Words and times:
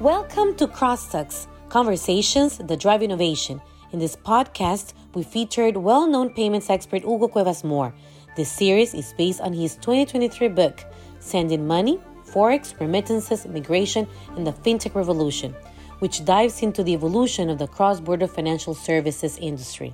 Welcome 0.00 0.54
to 0.58 0.68
Crosstalks, 0.68 1.48
conversations 1.70 2.58
that 2.58 2.78
drive 2.78 3.02
innovation. 3.02 3.60
In 3.90 3.98
this 3.98 4.14
podcast, 4.14 4.92
we 5.12 5.24
featured 5.24 5.76
well 5.76 6.06
known 6.06 6.30
payments 6.30 6.70
expert 6.70 7.02
Hugo 7.02 7.26
Cuevas 7.26 7.62
Mohr. 7.62 7.92
This 8.36 8.48
series 8.48 8.94
is 8.94 9.12
based 9.18 9.40
on 9.40 9.52
his 9.52 9.74
2023 9.74 10.50
book, 10.50 10.84
Sending 11.18 11.66
Money, 11.66 11.98
Forex, 12.24 12.78
Remittances, 12.78 13.44
Migration, 13.48 14.06
and 14.36 14.46
the 14.46 14.52
FinTech 14.52 14.94
Revolution, 14.94 15.52
which 15.98 16.24
dives 16.24 16.62
into 16.62 16.84
the 16.84 16.92
evolution 16.92 17.50
of 17.50 17.58
the 17.58 17.66
cross 17.66 17.98
border 17.98 18.28
financial 18.28 18.74
services 18.74 19.36
industry. 19.38 19.92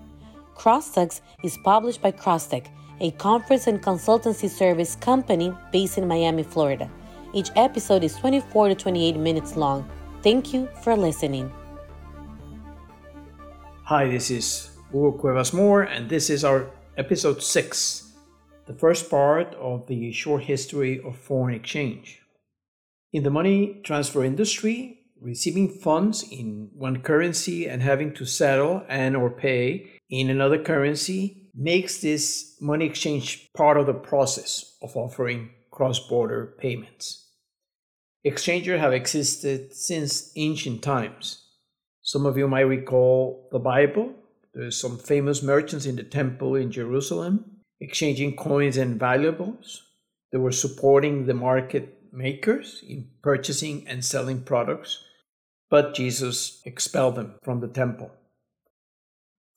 Crosstalks 0.54 1.22
is 1.42 1.56
published 1.64 2.02
by 2.02 2.12
Crosstech, 2.12 2.66
a 3.00 3.10
conference 3.12 3.66
and 3.66 3.82
consultancy 3.82 4.50
service 4.50 4.96
company 4.96 5.50
based 5.72 5.96
in 5.96 6.06
Miami, 6.06 6.42
Florida. 6.42 6.90
Each 7.34 7.50
episode 7.56 8.04
is 8.04 8.14
24 8.14 8.68
to 8.68 8.74
28 8.76 9.16
minutes 9.16 9.56
long. 9.56 9.90
Thank 10.22 10.54
you 10.54 10.68
for 10.84 10.96
listening. 10.96 11.52
Hi, 13.82 14.08
this 14.08 14.30
is 14.30 14.70
Hugo 14.92 15.18
Cuevas 15.18 15.50
Mohr, 15.50 15.84
and 15.90 16.08
this 16.08 16.30
is 16.30 16.44
our 16.44 16.70
episode 16.96 17.42
6, 17.42 18.12
the 18.68 18.74
first 18.74 19.10
part 19.10 19.52
of 19.56 19.88
the 19.88 20.12
short 20.12 20.44
history 20.44 21.02
of 21.04 21.18
foreign 21.18 21.56
exchange. 21.56 22.20
In 23.12 23.24
the 23.24 23.30
money 23.30 23.80
transfer 23.82 24.22
industry, 24.22 25.00
receiving 25.20 25.68
funds 25.68 26.22
in 26.30 26.70
one 26.72 27.02
currency 27.02 27.66
and 27.66 27.82
having 27.82 28.14
to 28.14 28.24
settle 28.24 28.84
and 28.88 29.16
or 29.16 29.28
pay 29.28 29.90
in 30.08 30.30
another 30.30 30.62
currency 30.62 31.50
makes 31.52 32.00
this 32.00 32.56
money 32.60 32.86
exchange 32.86 33.52
part 33.54 33.76
of 33.76 33.86
the 33.86 33.92
process 33.92 34.76
of 34.82 34.96
offering 34.96 35.50
cross-border 35.72 36.54
payments. 36.60 37.23
Exchangers 38.26 38.80
have 38.80 38.94
existed 38.94 39.74
since 39.74 40.32
ancient 40.36 40.82
times. 40.82 41.42
Some 42.00 42.24
of 42.24 42.38
you 42.38 42.48
might 42.48 42.62
recall 42.62 43.48
the 43.52 43.58
Bible. 43.58 44.14
There's 44.54 44.80
some 44.80 44.96
famous 44.96 45.42
merchants 45.42 45.84
in 45.84 45.96
the 45.96 46.04
temple 46.04 46.54
in 46.54 46.72
Jerusalem 46.72 47.54
exchanging 47.80 48.34
coins 48.34 48.78
and 48.78 48.98
valuables. 48.98 49.82
They 50.32 50.38
were 50.38 50.52
supporting 50.52 51.26
the 51.26 51.34
market 51.34 51.98
makers 52.12 52.82
in 52.88 53.08
purchasing 53.20 53.86
and 53.86 54.02
selling 54.02 54.42
products, 54.42 55.04
but 55.68 55.94
Jesus 55.94 56.62
expelled 56.64 57.16
them 57.16 57.34
from 57.42 57.60
the 57.60 57.68
temple. 57.68 58.10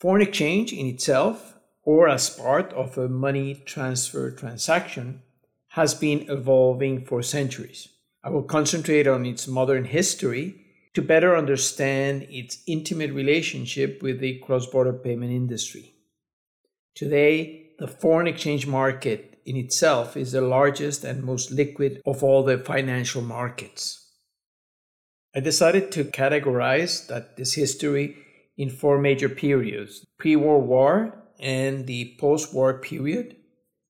Foreign 0.01 0.21
exchange 0.21 0.73
in 0.73 0.87
itself, 0.87 1.57
or 1.83 2.09
as 2.09 2.29
part 2.29 2.73
of 2.73 2.97
a 2.97 3.07
money 3.07 3.55
transfer 3.65 4.29
transaction, 4.29 5.21
has 5.69 5.93
been 5.93 6.29
evolving 6.29 7.05
for 7.05 7.21
centuries. 7.23 7.87
I 8.27 8.29
will 8.29 8.43
concentrate 8.43 9.07
on 9.07 9.25
its 9.25 9.47
modern 9.47 9.85
history 9.85 10.65
to 10.95 11.01
better 11.01 11.37
understand 11.37 12.27
its 12.29 12.61
intimate 12.67 13.13
relationship 13.13 14.03
with 14.03 14.19
the 14.19 14.39
cross 14.39 14.65
border 14.67 14.91
payment 14.91 15.31
industry. 15.31 15.93
Today, 16.93 17.69
the 17.79 17.87
foreign 17.87 18.27
exchange 18.27 18.67
market 18.67 19.39
in 19.45 19.55
itself 19.55 20.17
is 20.17 20.33
the 20.33 20.41
largest 20.41 21.05
and 21.05 21.23
most 21.23 21.51
liquid 21.51 22.01
of 22.05 22.21
all 22.21 22.43
the 22.43 22.57
financial 22.57 23.21
markets. 23.21 24.11
I 25.33 25.39
decided 25.39 25.89
to 25.93 26.03
categorize 26.03 27.07
that 27.07 27.37
this 27.37 27.53
history 27.53 28.17
in 28.57 28.69
four 28.69 28.99
major 28.99 29.29
periods 29.29 30.05
pre 30.19 30.35
World 30.35 30.67
War 30.67 31.23
and 31.39 31.87
the 31.87 32.17
post 32.19 32.53
war 32.53 32.81
period, 32.81 33.37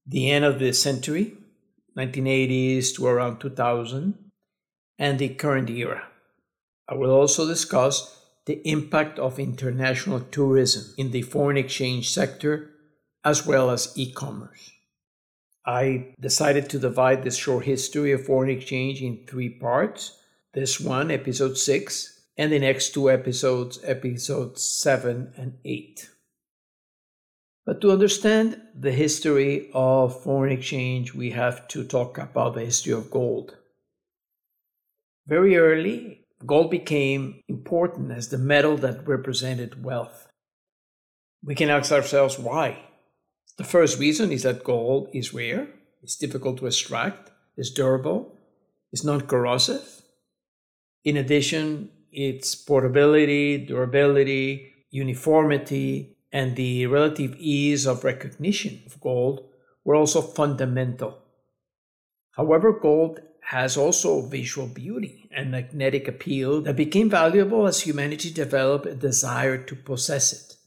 the 0.05 0.29
end 0.29 0.45
of 0.45 0.59
the 0.59 0.73
century, 0.73 1.33
1980s 1.97 2.93
to 2.97 3.07
around 3.07 3.39
2000, 3.39 4.25
and 4.97 5.19
the 5.19 5.29
current 5.29 5.69
era. 5.69 6.07
I 6.89 6.95
will 6.95 7.11
also 7.11 7.47
discuss 7.47 8.21
the 8.45 8.61
impact 8.67 9.19
of 9.19 9.39
international 9.39 10.21
tourism 10.21 10.93
in 10.97 11.11
the 11.11 11.21
foreign 11.21 11.57
exchange 11.57 12.09
sector 12.09 12.71
as 13.23 13.45
well 13.45 13.69
as 13.69 13.91
e 13.95 14.11
commerce. 14.11 14.71
I 15.65 16.13
decided 16.21 16.69
to 16.69 16.79
divide 16.79 17.23
this 17.23 17.35
short 17.35 17.65
history 17.65 18.13
of 18.13 18.25
foreign 18.25 18.49
exchange 18.49 19.01
in 19.01 19.25
three 19.27 19.49
parts. 19.49 20.17
This 20.53 20.79
one, 20.79 21.11
episode 21.11 21.57
6, 21.57 22.21
and 22.37 22.53
the 22.53 22.59
next 22.59 22.93
two 22.93 23.11
episodes, 23.11 23.79
episodes 23.83 24.63
7 24.63 25.33
and 25.35 25.57
8. 25.65 26.09
But 27.65 27.81
to 27.81 27.91
understand 27.91 28.61
the 28.73 28.93
history 28.93 29.69
of 29.73 30.23
foreign 30.23 30.53
exchange, 30.53 31.13
we 31.13 31.31
have 31.31 31.67
to 31.67 31.83
talk 31.83 32.17
about 32.17 32.53
the 32.53 32.63
history 32.63 32.93
of 32.93 33.11
gold. 33.11 33.57
Very 35.27 35.57
early, 35.57 36.25
gold 36.45 36.71
became 36.71 37.43
important 37.49 38.11
as 38.11 38.29
the 38.29 38.37
metal 38.37 38.77
that 38.77 39.05
represented 39.05 39.83
wealth. 39.83 40.29
We 41.43 41.53
can 41.53 41.69
ask 41.69 41.91
ourselves 41.91 42.39
why. 42.39 42.79
The 43.57 43.65
first 43.65 43.99
reason 43.99 44.31
is 44.31 44.43
that 44.43 44.63
gold 44.63 45.09
is 45.13 45.33
rare, 45.33 45.67
it's 46.01 46.15
difficult 46.15 46.59
to 46.59 46.67
extract, 46.67 47.31
it's 47.57 47.71
durable, 47.71 48.37
it's 48.93 49.03
non 49.03 49.21
corrosive. 49.21 50.01
In 51.03 51.17
addition, 51.17 51.89
its 52.11 52.55
portability, 52.55 53.65
durability, 53.65 54.71
uniformity, 54.91 56.15
and 56.31 56.55
the 56.55 56.85
relative 56.85 57.35
ease 57.37 57.85
of 57.85 58.05
recognition 58.05 58.81
of 58.85 59.01
gold 59.01 59.43
were 59.83 59.95
also 59.95 60.21
fundamental. 60.21 61.17
However, 62.31 62.71
gold 62.71 63.19
has 63.47 63.77
also 63.77 64.19
visual 64.23 64.67
beauty 64.67 65.29
and 65.31 65.49
magnetic 65.49 66.05
appeal 66.05 66.59
that 66.59 66.75
became 66.75 67.09
valuable 67.09 67.65
as 67.65 67.79
humanity 67.79 68.29
developed 68.29 68.85
a 68.85 68.93
desire 68.93 69.57
to 69.57 69.73
possess 69.73 70.33
it. 70.33 70.57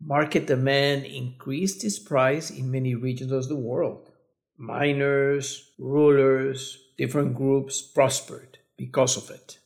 Market 0.00 0.46
demand 0.46 1.04
increased 1.04 1.84
its 1.84 1.98
price 1.98 2.48
in 2.48 2.70
many 2.70 2.94
regions 2.94 3.30
of 3.32 3.48
the 3.48 3.56
world. 3.56 4.10
Miners, 4.56 5.72
rulers, 5.78 6.78
different 6.96 7.34
groups 7.34 7.82
prospered 7.82 8.56
because 8.78 9.18
of 9.18 9.28
it. 9.28 9.58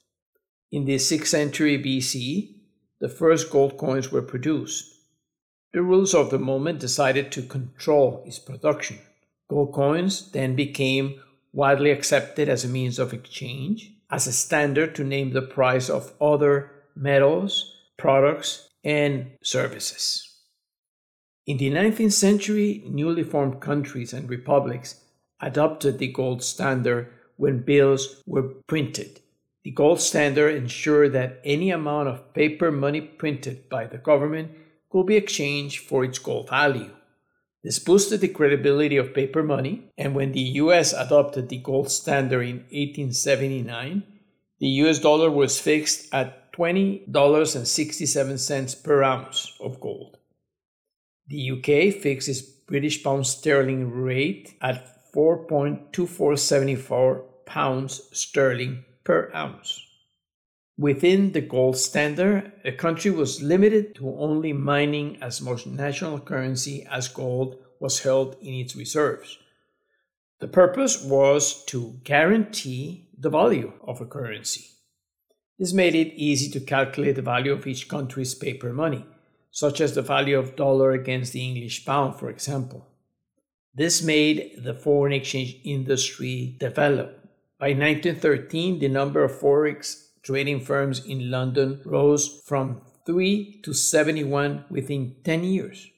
In 0.73 0.87
the 0.87 0.97
6th 0.97 1.27
century 1.27 1.81
BC, 1.81 2.57
the 2.99 3.09
first 3.09 3.49
gold 3.49 3.79
coins 3.79 4.11
were 4.11 4.23
produced. 4.23 4.93
The 5.73 5.83
rulers 5.83 6.17
of 6.17 6.31
the 6.31 6.41
moment 6.41 6.81
decided 6.81 7.31
to 7.31 7.43
control 7.43 8.25
its 8.27 8.41
production. 8.41 8.99
Gold 9.49 9.73
coins 9.73 10.33
then 10.33 10.57
became 10.57 11.21
widely 11.53 11.91
accepted 11.91 12.49
as 12.49 12.65
a 12.65 12.69
means 12.69 12.99
of 12.99 13.13
exchange, 13.13 13.93
as 14.11 14.27
a 14.27 14.33
standard 14.33 14.95
to 14.95 15.05
name 15.05 15.33
the 15.33 15.43
price 15.43 15.89
of 15.89 16.13
other 16.21 16.71
metals, 16.95 17.75
products, 17.97 18.69
and 18.85 19.31
services. 19.43 20.25
In 21.47 21.57
the 21.57 21.71
19th 21.71 22.13
century, 22.13 22.83
newly 22.87 23.23
formed 23.23 23.61
countries 23.61 24.13
and 24.13 24.29
republics 24.29 25.01
adopted 25.41 25.99
the 25.99 26.13
gold 26.13 26.43
standard 26.43 27.13
when 27.37 27.63
bills 27.63 28.23
were 28.27 28.55
printed. 28.67 29.21
The 29.65 29.71
gold 29.71 30.01
standard 30.01 30.55
ensured 30.55 31.13
that 31.13 31.41
any 31.45 31.71
amount 31.71 32.09
of 32.09 32.35
paper 32.35 32.71
money 32.71 33.01
printed 33.01 33.69
by 33.69 33.87
the 33.87 33.99
government 33.99 34.51
could 34.91 35.07
be 35.07 35.17
exchanged 35.17 35.81
for 35.81 36.05
its 36.05 36.19
gold 36.19 36.49
value. 36.49 36.91
This 37.69 37.79
boosted 37.79 38.21
the 38.23 38.29
credibility 38.29 38.97
of 38.97 39.13
paper 39.13 39.43
money, 39.43 39.91
and 39.99 40.15
when 40.15 40.33
the 40.33 40.41
US 40.63 40.95
adopted 40.95 41.51
the 41.51 41.59
gold 41.59 41.91
standard 41.91 42.41
in 42.41 42.61
1879, 42.71 44.05
the 44.59 44.69
US 44.69 45.01
dollar 45.01 45.31
was 45.31 45.61
fixed 45.61 46.09
at 46.11 46.51
$20.67 46.55 48.83
per 48.83 49.03
ounce 49.03 49.53
of 49.61 49.81
gold. 49.81 50.17
The 51.27 51.51
UK 51.51 51.93
fixed 51.93 52.31
its 52.31 52.41
British 52.41 53.05
pound 53.05 53.27
sterling 53.27 53.91
rate 53.91 54.57
at 54.63 55.13
4.2474 55.13 57.23
pounds 57.45 58.01
sterling 58.19 58.87
per 59.05 59.31
ounce. 59.35 59.79
Within 60.79 61.33
the 61.33 61.41
gold 61.41 61.77
standard, 61.77 62.53
a 62.65 62.71
country 62.71 63.11
was 63.11 63.43
limited 63.43 63.97
to 63.97 64.17
only 64.17 64.53
mining 64.53 65.19
as 65.21 65.43
much 65.43 65.67
national 65.67 66.21
currency 66.21 66.87
as 66.89 67.09
gold 67.09 67.57
was 67.81 68.05
held 68.05 68.37
in 68.41 68.55
its 68.55 68.77
reserves. 68.77 69.39
The 70.39 70.47
purpose 70.47 71.03
was 71.03 71.65
to 71.65 71.99
guarantee 72.05 73.09
the 73.19 73.29
value 73.29 73.73
of 73.83 74.01
a 74.01 74.07
currency. 74.07 74.67
This 75.59 75.73
made 75.73 75.97
it 75.97 76.15
easy 76.15 76.49
to 76.53 76.65
calculate 76.65 77.17
the 77.17 77.23
value 77.23 77.53
of 77.53 77.67
each 77.67 77.89
country's 77.89 78.37
paper 78.37 78.73
money, 78.73 79.05
such 79.51 79.81
as 79.81 79.97
the 79.97 80.03
value 80.03 80.39
of 80.39 80.55
dollar 80.55 80.93
against 80.93 81.33
the 81.33 81.45
English 81.45 81.85
pound, 81.85 82.21
for 82.21 82.31
example. 82.31 82.87
This 83.75 84.01
made 84.01 84.63
the 84.63 84.75
foreign 84.75 85.13
exchange 85.13 85.57
industry 85.65 86.57
develop. 86.61 87.29
By 87.59 87.71
1913, 87.71 88.79
the 88.79 88.89
number 88.89 89.25
of 89.25 89.33
forex 89.33 90.05
trading 90.29 90.61
firms 90.61 91.03
in 91.07 91.31
London 91.31 91.81
rose 91.87 92.43
from 92.45 92.83
3 93.07 93.61
to 93.63 93.73
71 93.73 94.63
within 94.69 95.17
10 95.25 95.43
years. 95.43 95.91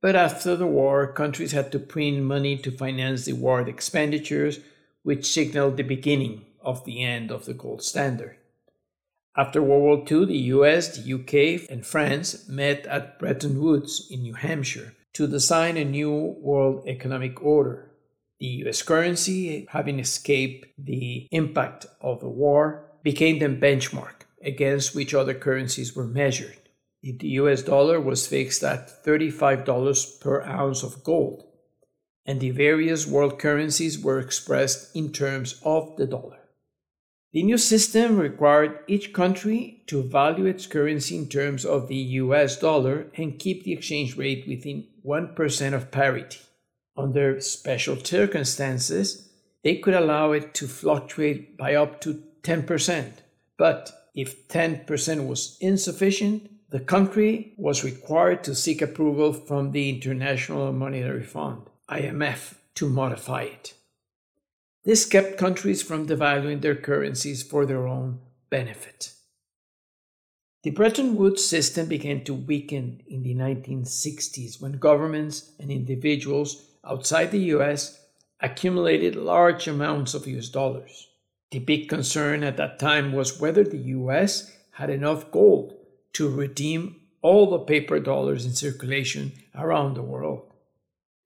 But 0.00 0.14
after 0.14 0.54
the 0.54 0.68
war, 0.68 1.12
countries 1.12 1.50
had 1.50 1.72
to 1.72 1.80
print 1.80 2.22
money 2.22 2.56
to 2.58 2.70
finance 2.70 3.24
the 3.24 3.32
war 3.32 3.60
expenditures, 3.62 4.60
which 5.02 5.26
signaled 5.26 5.76
the 5.76 5.82
beginning 5.82 6.44
of 6.62 6.84
the 6.84 7.02
end 7.02 7.32
of 7.32 7.46
the 7.46 7.52
gold 7.52 7.82
standard. 7.82 8.36
After 9.36 9.60
World 9.60 9.82
War 9.82 10.20
II, 10.20 10.26
the 10.26 10.44
US, 10.54 10.96
the 10.96 11.14
UK, 11.14 11.68
and 11.68 11.84
France 11.84 12.48
met 12.48 12.86
at 12.86 13.18
Bretton 13.18 13.60
Woods 13.60 14.06
in 14.08 14.22
New 14.22 14.34
Hampshire 14.34 14.94
to 15.14 15.26
design 15.26 15.76
a 15.76 15.84
new 15.84 16.36
world 16.38 16.86
economic 16.86 17.42
order. 17.42 17.90
The 18.38 18.62
US 18.66 18.82
currency, 18.82 19.66
having 19.70 19.98
escaped 19.98 20.68
the 20.78 21.26
impact 21.32 21.86
of 22.00 22.20
the 22.20 22.28
war, 22.28 22.87
became 23.02 23.38
the 23.38 23.46
benchmark 23.46 24.22
against 24.42 24.94
which 24.94 25.14
other 25.14 25.34
currencies 25.34 25.94
were 25.94 26.06
measured. 26.06 26.56
The 27.02 27.28
US 27.40 27.62
dollar 27.62 28.00
was 28.00 28.26
fixed 28.26 28.62
at 28.62 29.04
$35 29.04 30.20
per 30.20 30.42
ounce 30.42 30.82
of 30.82 31.04
gold, 31.04 31.44
and 32.26 32.40
the 32.40 32.50
various 32.50 33.06
world 33.06 33.38
currencies 33.38 33.98
were 33.98 34.18
expressed 34.18 34.94
in 34.96 35.12
terms 35.12 35.60
of 35.64 35.96
the 35.96 36.06
dollar. 36.06 36.38
The 37.32 37.42
new 37.42 37.58
system 37.58 38.18
required 38.18 38.80
each 38.86 39.12
country 39.12 39.82
to 39.86 40.02
value 40.02 40.46
its 40.46 40.66
currency 40.66 41.16
in 41.16 41.28
terms 41.28 41.64
of 41.64 41.88
the 41.88 41.96
US 42.22 42.58
dollar 42.58 43.06
and 43.16 43.38
keep 43.38 43.64
the 43.64 43.72
exchange 43.72 44.16
rate 44.16 44.48
within 44.48 44.86
1% 45.04 45.74
of 45.74 45.90
parity. 45.90 46.38
Under 46.96 47.40
special 47.40 47.96
circumstances, 47.96 49.28
they 49.62 49.76
could 49.76 49.94
allow 49.94 50.32
it 50.32 50.54
to 50.54 50.66
fluctuate 50.66 51.56
by 51.56 51.74
up 51.74 52.00
to 52.00 52.22
10%. 52.42 53.12
But 53.56 54.10
if 54.14 54.48
10% 54.48 55.26
was 55.26 55.56
insufficient, 55.60 56.50
the 56.70 56.80
country 56.80 57.54
was 57.56 57.84
required 57.84 58.44
to 58.44 58.54
seek 58.54 58.82
approval 58.82 59.32
from 59.32 59.72
the 59.72 59.88
International 59.88 60.72
Monetary 60.72 61.22
Fund, 61.22 61.62
IMF, 61.90 62.54
to 62.74 62.88
modify 62.88 63.42
it. 63.42 63.74
This 64.84 65.06
kept 65.06 65.38
countries 65.38 65.82
from 65.82 66.06
devaluing 66.06 66.60
their 66.60 66.76
currencies 66.76 67.42
for 67.42 67.66
their 67.66 67.86
own 67.86 68.20
benefit. 68.50 69.12
The 70.62 70.70
Bretton 70.70 71.16
Woods 71.16 71.44
system 71.44 71.88
began 71.88 72.24
to 72.24 72.34
weaken 72.34 73.02
in 73.06 73.22
the 73.22 73.34
1960s 73.34 74.60
when 74.60 74.72
governments 74.72 75.52
and 75.58 75.70
individuals 75.70 76.64
outside 76.84 77.30
the 77.30 77.54
US 77.54 78.00
accumulated 78.40 79.16
large 79.16 79.66
amounts 79.68 80.14
of 80.14 80.26
US 80.26 80.48
dollars. 80.48 81.07
The 81.50 81.60
big 81.60 81.88
concern 81.88 82.44
at 82.44 82.56
that 82.58 82.78
time 82.78 83.12
was 83.12 83.40
whether 83.40 83.64
the 83.64 83.78
US 83.98 84.52
had 84.72 84.90
enough 84.90 85.30
gold 85.30 85.74
to 86.12 86.28
redeem 86.28 86.96
all 87.22 87.50
the 87.50 87.58
paper 87.58 87.98
dollars 88.00 88.44
in 88.44 88.52
circulation 88.52 89.32
around 89.54 89.94
the 89.94 90.02
world. 90.02 90.52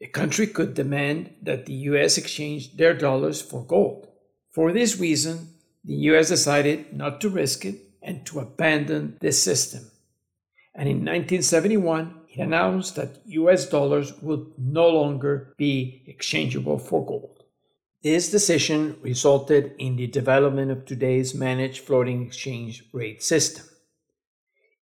A 0.01 0.07
country 0.07 0.47
could 0.47 0.75
demand 0.75 1.35
that 1.43 1.67
the 1.67 1.75
US 1.91 2.19
exchange 2.19 2.77
their 2.77 2.95
dollars 2.95 3.43
for 3.43 3.65
gold. 3.65 4.09
For 4.51 4.73
this 4.73 4.99
reason, 4.99 5.55
the 5.85 5.95
US 6.11 6.29
decided 6.29 6.93
not 6.93 7.21
to 7.21 7.29
risk 7.29 7.65
it 7.65 7.81
and 8.01 8.25
to 8.27 8.41
abandon 8.41 9.17
this 9.21 9.43
system. 9.43 9.91
And 10.75 10.89
in 10.89 10.99
1971, 10.99 12.15
it 12.29 12.41
announced 12.41 12.97
that 12.97 13.21
US 13.27 13.69
dollars 13.69 14.13
would 14.23 14.53
no 14.57 14.89
longer 14.89 15.55
be 15.57 16.03
exchangeable 16.07 16.79
for 16.79 17.05
gold. 17.05 17.42
This 18.03 18.33
decision 18.33 18.97
resulted 19.01 19.77
in 19.79 19.95
the 19.95 20.09
development 20.09 20.73
of 20.73 20.85
today's 20.85 21.37
managed 21.37 21.85
floating 21.85 22.27
exchange 22.27 22.83
rate 22.93 23.23
system. 23.23 23.65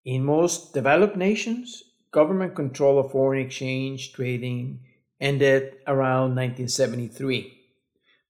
In 0.07 0.25
most 0.25 0.73
developed 0.73 1.17
nations, 1.17 1.83
government 2.13 2.55
control 2.55 2.99
of 2.99 3.13
foreign 3.13 3.45
exchange 3.45 4.15
trading 4.15 4.81
ended 5.21 5.77
around 5.87 6.35
1973. 6.35 7.59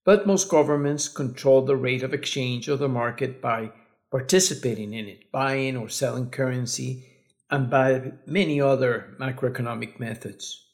But 0.05 0.27
most 0.27 0.49
governments 0.49 1.07
control 1.07 1.63
the 1.63 1.77
rate 1.77 2.03
of 2.03 2.13
exchange 2.13 2.67
of 2.67 2.81
the 2.81 2.89
market 2.89 3.41
by 3.41 3.71
participating 4.11 4.93
in 4.93 5.07
it, 5.07 5.31
buying 5.31 5.77
or 5.77 5.89
selling 5.89 6.31
currency, 6.31 7.07
and 7.49 7.71
by 7.71 8.15
many 8.27 8.61
other 8.61 9.15
macroeconomic 9.21 10.01
methods. 10.01 10.67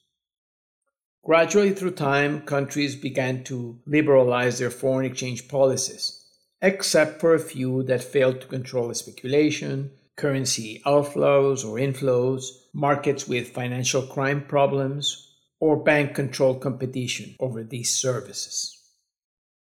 Gradually, 1.27 1.73
through 1.73 1.91
time, 1.91 2.43
countries 2.43 2.95
began 2.95 3.43
to 3.43 3.81
liberalize 3.85 4.61
their 4.61 4.71
foreign 4.71 5.07
exchange 5.07 5.49
policies, 5.49 6.25
except 6.63 7.21
for 7.21 7.35
a 7.35 7.41
few 7.41 7.83
that 7.83 8.05
failed 8.05 8.41
to 8.41 8.47
control 8.47 8.95
speculation, 8.95 9.91
currency 10.15 10.81
outflows 10.87 11.65
or 11.65 11.79
inflows, 11.79 12.45
markets 12.73 13.27
with 13.27 13.49
financial 13.49 14.03
crime 14.03 14.45
problems, 14.47 15.35
or 15.59 15.83
bank 15.83 16.15
controlled 16.15 16.61
competition 16.61 17.35
over 17.41 17.65
these 17.65 17.93
services. 17.93 18.81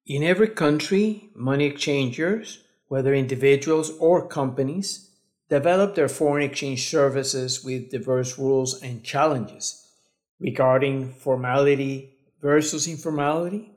In 0.07 0.23
every 0.23 0.51
country, 0.51 1.29
money 1.35 1.65
exchangers, 1.65 2.63
whether 2.87 3.13
individuals 3.13 3.91
or 3.99 4.29
companies, 4.29 5.11
develop 5.49 5.97
their 5.97 6.09
foreign 6.09 6.49
exchange 6.49 6.89
services 6.89 7.65
with 7.65 7.91
diverse 7.91 8.39
rules 8.39 8.81
and 8.81 9.03
challenges 9.03 9.87
regarding 10.41 11.13
formality 11.13 12.15
versus 12.41 12.87
informality, 12.87 13.73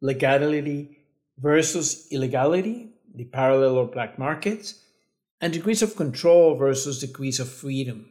legality 0.00 0.98
versus 1.38 2.08
illegality, 2.10 2.90
the 3.14 3.24
parallel 3.24 3.76
or 3.78 3.86
black 3.86 4.18
markets, 4.18 4.82
and 5.40 5.52
degrees 5.52 5.82
of 5.82 5.96
control 5.96 6.54
versus 6.56 7.00
degrees 7.00 7.40
of 7.40 7.48
freedom. 7.48 8.10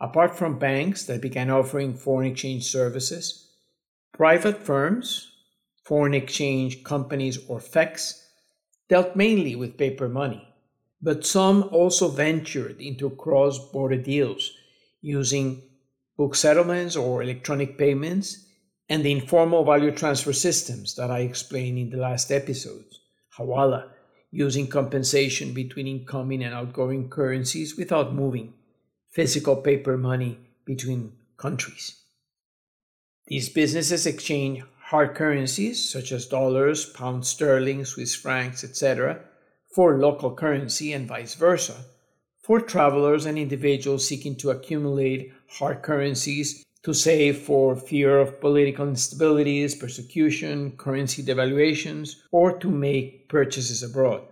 Apart 0.00 0.36
from 0.36 0.58
banks 0.58 1.04
that 1.04 1.20
began 1.20 1.50
offering 1.50 1.94
foreign 1.94 2.30
exchange 2.30 2.64
services, 2.64 3.50
private 4.12 4.58
firms, 4.58 5.32
foreign 5.84 6.14
exchange 6.14 6.84
companies 6.84 7.38
or 7.48 7.58
FECs, 7.58 8.20
dealt 8.88 9.16
mainly 9.16 9.56
with 9.56 9.78
paper 9.78 10.08
money, 10.08 10.46
but 11.00 11.26
some 11.26 11.64
also 11.72 12.08
ventured 12.08 12.80
into 12.80 13.10
cross 13.10 13.58
border 13.70 13.96
deals 13.96 14.52
using 15.00 15.62
book 16.16 16.34
settlements 16.34 16.96
or 16.96 17.22
electronic 17.22 17.76
payments 17.76 18.46
and 18.88 19.04
the 19.04 19.12
informal 19.12 19.64
value 19.64 19.90
transfer 19.90 20.32
systems 20.32 20.94
that 20.94 21.10
I 21.10 21.20
explained 21.20 21.78
in 21.78 21.90
the 21.90 21.96
last 21.96 22.30
episodes, 22.30 23.00
Hawala, 23.38 23.88
using 24.30 24.66
compensation 24.66 25.54
between 25.54 25.86
incoming 25.86 26.42
and 26.42 26.54
outgoing 26.54 27.08
currencies 27.08 27.76
without 27.76 28.14
moving 28.14 28.52
physical 29.10 29.56
paper 29.56 29.96
money 29.96 30.38
between 30.64 31.12
countries. 31.36 32.00
These 33.26 33.48
businesses 33.48 34.06
exchange 34.06 34.62
hard 34.86 35.14
currencies 35.14 35.90
such 35.90 36.12
as 36.12 36.26
dollars, 36.26 36.84
pounds 36.84 37.28
sterling, 37.28 37.84
Swiss 37.84 38.14
francs, 38.14 38.64
etc., 38.64 39.20
for 39.74 39.98
local 39.98 40.34
currency 40.34 40.92
and 40.92 41.08
vice 41.08 41.34
versa, 41.34 41.84
for 42.42 42.60
travelers 42.60 43.24
and 43.24 43.38
individuals 43.38 44.06
seeking 44.06 44.36
to 44.36 44.50
accumulate 44.50 45.32
hard 45.58 45.82
currencies 45.82 46.64
to 46.82 46.92
save 46.92 47.38
for 47.38 47.74
fear 47.76 48.18
of 48.18 48.40
political 48.40 48.86
instabilities, 48.86 49.78
persecution, 49.78 50.76
currency 50.76 51.22
devaluations, 51.22 52.16
or 52.30 52.58
to 52.58 52.70
make 52.70 53.28
purchases 53.28 53.82
abroad. 53.82 54.22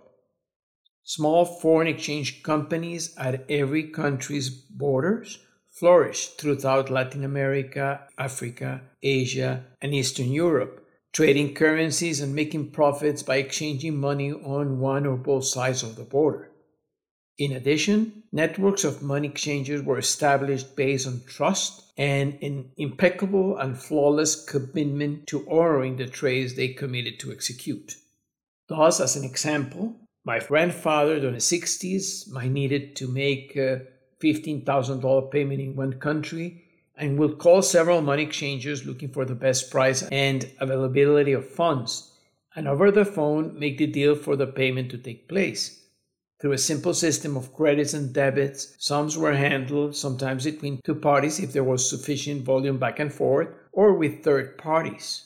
Small 1.03 1.45
foreign 1.45 1.87
exchange 1.87 2.43
companies 2.43 3.13
at 3.17 3.43
every 3.49 3.83
country's 3.83 4.49
borders 4.49 5.39
flourished 5.69 6.39
throughout 6.39 6.91
Latin 6.91 7.23
America, 7.23 8.07
Africa, 8.17 8.81
Asia, 9.01 9.65
and 9.81 9.93
Eastern 9.93 10.31
Europe, 10.31 10.85
trading 11.11 11.53
currencies 11.55 12.21
and 12.21 12.35
making 12.35 12.71
profits 12.71 13.23
by 13.23 13.37
exchanging 13.37 13.97
money 13.97 14.31
on 14.31 14.79
one 14.79 15.05
or 15.05 15.17
both 15.17 15.45
sides 15.45 15.83
of 15.83 15.95
the 15.95 16.03
border. 16.03 16.52
In 17.37 17.51
addition, 17.53 18.23
networks 18.31 18.83
of 18.83 19.01
money 19.01 19.27
exchangers 19.27 19.81
were 19.81 19.97
established 19.97 20.75
based 20.75 21.07
on 21.07 21.21
trust 21.25 21.83
and 21.97 22.37
an 22.43 22.71
impeccable 22.77 23.57
and 23.57 23.77
flawless 23.77 24.45
commitment 24.45 25.25
to 25.27 25.49
honoring 25.49 25.97
the 25.97 26.05
trades 26.05 26.53
they 26.53 26.67
committed 26.67 27.19
to 27.19 27.31
execute. 27.31 27.95
Thus, 28.67 28.99
as 28.99 29.15
an 29.15 29.23
example, 29.23 29.95
my 30.23 30.39
grandfather 30.39 31.15
in 31.15 31.33
the 31.33 31.39
60s 31.39 32.29
might 32.31 32.51
needed 32.51 32.95
to 32.97 33.07
make 33.07 33.53
uh, 33.57 33.61
a 33.61 33.79
$15,000 34.23 35.31
payment 35.31 35.59
in 35.59 35.75
one 35.75 35.93
country 35.93 36.63
and 36.95 37.17
will 37.17 37.35
call 37.35 37.61
several 37.61 38.01
money 38.01 38.23
exchangers 38.23 38.85
looking 38.85 39.09
for 39.09 39.25
the 39.25 39.35
best 39.35 39.71
price 39.71 40.03
and 40.03 40.49
availability 40.59 41.33
of 41.33 41.49
funds 41.49 42.11
and 42.55 42.67
over 42.67 42.91
the 42.91 43.03
phone 43.03 43.57
make 43.59 43.79
the 43.79 43.87
deal 43.87 44.15
for 44.15 44.35
the 44.35 44.47
payment 44.47 44.91
to 44.91 44.97
take 44.97 45.27
place. 45.27 45.82
Through 46.43 46.51
a 46.51 46.57
simple 46.57 46.93
system 46.93 47.37
of 47.37 47.53
credits 47.53 47.93
and 47.93 48.11
debits, 48.11 48.75
sums 48.77 49.17
were 49.17 49.33
handled 49.33 49.95
sometimes 49.95 50.43
between 50.43 50.81
two 50.83 50.95
parties 50.95 51.39
if 51.39 51.53
there 51.53 51.63
was 51.63 51.89
sufficient 51.89 52.43
volume 52.43 52.77
back 52.77 52.99
and 52.99 53.13
forth, 53.13 53.47
or 53.71 53.93
with 53.93 54.25
third 54.25 54.57
parties. 54.57 55.23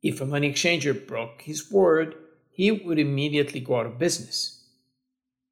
If 0.00 0.20
a 0.20 0.26
money 0.26 0.52
exchanger 0.52 0.94
broke 0.94 1.42
his 1.42 1.72
word, 1.72 2.14
he 2.52 2.70
would 2.70 3.00
immediately 3.00 3.58
go 3.58 3.80
out 3.80 3.86
of 3.86 3.98
business. 3.98 4.62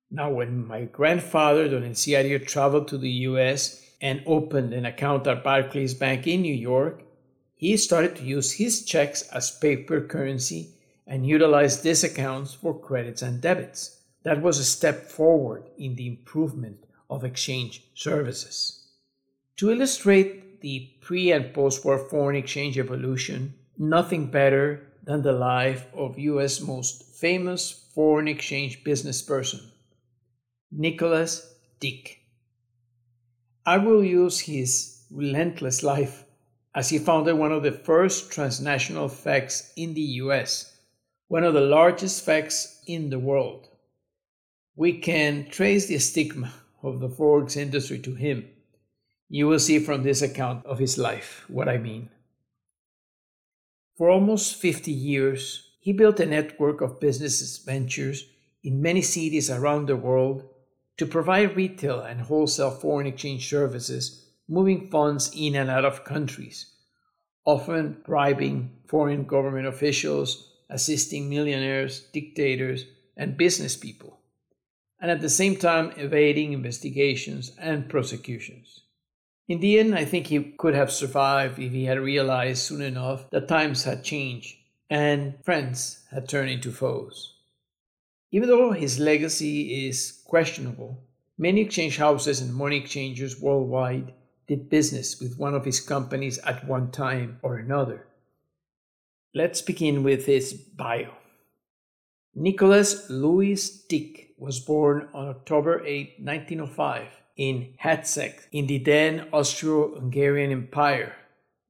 Now, 0.09 0.31
when 0.31 0.65
my 0.65 0.83
grandfather, 0.83 1.69
Don 1.69 1.83
Enciario, 1.83 2.39
traveled 2.47 2.87
to 2.87 2.97
the 2.97 3.11
US 3.11 3.85
and 4.01 4.23
opened 4.25 4.73
an 4.73 4.87
account 4.87 5.27
at 5.27 5.43
Barclays 5.43 5.95
Bank 5.95 6.29
in 6.29 6.43
New 6.43 6.55
York, 6.55 7.03
he 7.57 7.77
started 7.77 8.15
to 8.15 8.23
use 8.23 8.53
his 8.53 8.85
checks 8.85 9.23
as 9.33 9.51
paper 9.51 10.01
currency 10.01 10.77
and 11.09 11.27
utilized 11.27 11.83
these 11.83 12.05
accounts 12.05 12.55
for 12.55 12.79
credits 12.79 13.21
and 13.21 13.41
debits. 13.41 13.96
That 14.27 14.43
was 14.43 14.59
a 14.59 14.65
step 14.65 15.09
forward 15.09 15.71
in 15.79 15.95
the 15.95 16.09
improvement 16.09 16.85
of 17.09 17.23
exchange 17.23 17.85
services. 17.95 18.89
To 19.59 19.71
illustrate 19.71 20.61
the 20.63 20.91
pre 21.01 21.31
and 21.31 21.55
post 21.55 21.85
war 21.85 21.97
foreign 21.97 22.35
exchange 22.35 22.77
evolution, 22.77 23.55
nothing 23.79 24.27
better 24.27 24.89
than 25.05 25.23
the 25.23 25.31
life 25.31 25.87
of 25.95 26.19
US 26.19 26.61
most 26.61 27.05
famous 27.15 27.71
foreign 27.95 28.27
exchange 28.27 28.83
business 28.83 29.23
person, 29.23 29.61
Nicholas 30.73 31.55
Deak. 31.79 32.19
I 33.65 33.79
will 33.79 34.03
use 34.03 34.41
his 34.41 35.05
relentless 35.09 35.85
life 35.85 36.25
as 36.75 36.89
he 36.89 36.99
founded 36.99 37.37
one 37.39 37.53
of 37.53 37.63
the 37.63 37.71
first 37.71 38.33
transnational 38.33 39.09
FECs 39.09 39.71
in 39.77 39.95
the 39.95 40.19
US, 40.25 40.77
one 41.29 41.45
of 41.45 41.55
the 41.55 41.61
largest 41.61 42.27
FECs 42.27 42.81
in 42.89 43.11
the 43.11 43.21
world. 43.21 43.69
We 44.79 44.99
can 44.99 45.49
trace 45.49 45.87
the 45.87 45.99
stigma 45.99 46.53
of 46.83 47.01
the 47.01 47.09
Forex 47.09 47.57
industry 47.57 47.99
to 48.01 48.15
him. 48.15 48.47
You 49.29 49.49
will 49.49 49.59
see 49.59 49.79
from 49.79 50.03
this 50.03 50.21
account 50.21 50.67
of 50.67 50.79
his 50.79 50.99
life 50.99 51.47
what 51.49 51.67
I 51.67 51.79
mean. 51.79 52.11
For 53.97 54.11
almost 54.11 54.57
50 54.57 54.93
years, 54.93 55.71
he 55.81 55.95
built 55.95 56.21
a 56.21 56.27
network 56.27 56.83
of 56.83 57.01
business 57.01 57.57
ventures 57.57 58.27
in 58.63 58.83
many 58.83 59.01
cities 59.01 59.51
around 59.51 59.87
the 59.87 59.97
world 59.97 60.45
to 60.99 61.07
provide 61.07 61.57
retail 61.57 62.01
and 62.01 62.21
wholesale 62.21 62.71
foreign 62.71 63.07
exchange 63.07 63.49
services, 63.49 64.27
moving 64.47 64.91
funds 64.91 65.31
in 65.35 65.55
and 65.55 65.71
out 65.71 65.87
of 65.87 66.05
countries, 66.05 66.67
often 67.47 67.97
bribing 68.05 68.77
foreign 68.87 69.25
government 69.25 69.67
officials, 69.67 70.53
assisting 70.69 71.31
millionaires, 71.31 72.01
dictators, 72.13 72.85
and 73.17 73.39
business 73.39 73.75
people, 73.75 74.16
and 75.01 75.11
at 75.11 75.21
the 75.21 75.29
same 75.29 75.57
time 75.57 75.93
evading 75.97 76.53
investigations 76.53 77.53
and 77.59 77.89
prosecutions. 77.89 78.81
In 79.49 79.61
the 79.61 79.79
end, 79.79 79.95
I 79.95 80.05
think 80.05 80.27
he 80.27 80.43
could 80.59 80.75
have 80.75 80.91
survived 80.91 81.59
if 81.59 81.73
he 81.73 81.85
had 81.85 82.01
realized 82.01 82.63
soon 82.63 82.83
enough 82.83 83.31
that 83.31 83.49
times 83.49 83.85
had 83.85 84.03
changed 84.03 84.57
and 84.91 85.35
friends 85.45 86.05
had 86.11 86.29
turned 86.29 86.51
into 86.51 86.73
foes. 86.73 87.35
Even 88.33 88.49
though 88.49 88.73
his 88.73 88.99
legacy 88.99 89.87
is 89.87 90.23
questionable, 90.27 91.05
many 91.39 91.61
exchange 91.61 91.97
houses 91.97 92.41
and 92.41 92.55
money 92.55 92.77
exchangers 92.77 93.41
worldwide 93.41 94.13
did 94.49 94.71
business 94.71 95.21
with 95.21 95.39
one 95.39 95.55
of 95.55 95.65
his 95.65 95.81
companies 95.81 96.39
at 96.39 96.67
one 96.67 96.91
time 96.91 97.39
or 97.43 97.57
another. 97.57 98.07
Let's 99.35 99.63
begin 99.63 100.03
with 100.03 100.27
his 100.27 100.55
bio. 100.55 101.13
Nicholas 102.39 103.09
Louis 103.09 103.71
Deak 103.89 104.35
was 104.37 104.61
born 104.61 105.09
on 105.15 105.27
October 105.27 105.83
8, 105.87 106.17
1905 106.21 107.09
in 107.39 107.73
Hatzek 107.83 108.41
in 108.53 108.67
the 108.67 108.77
then 108.77 109.27
Austro-Hungarian 109.33 110.53
Empire, 110.53 111.17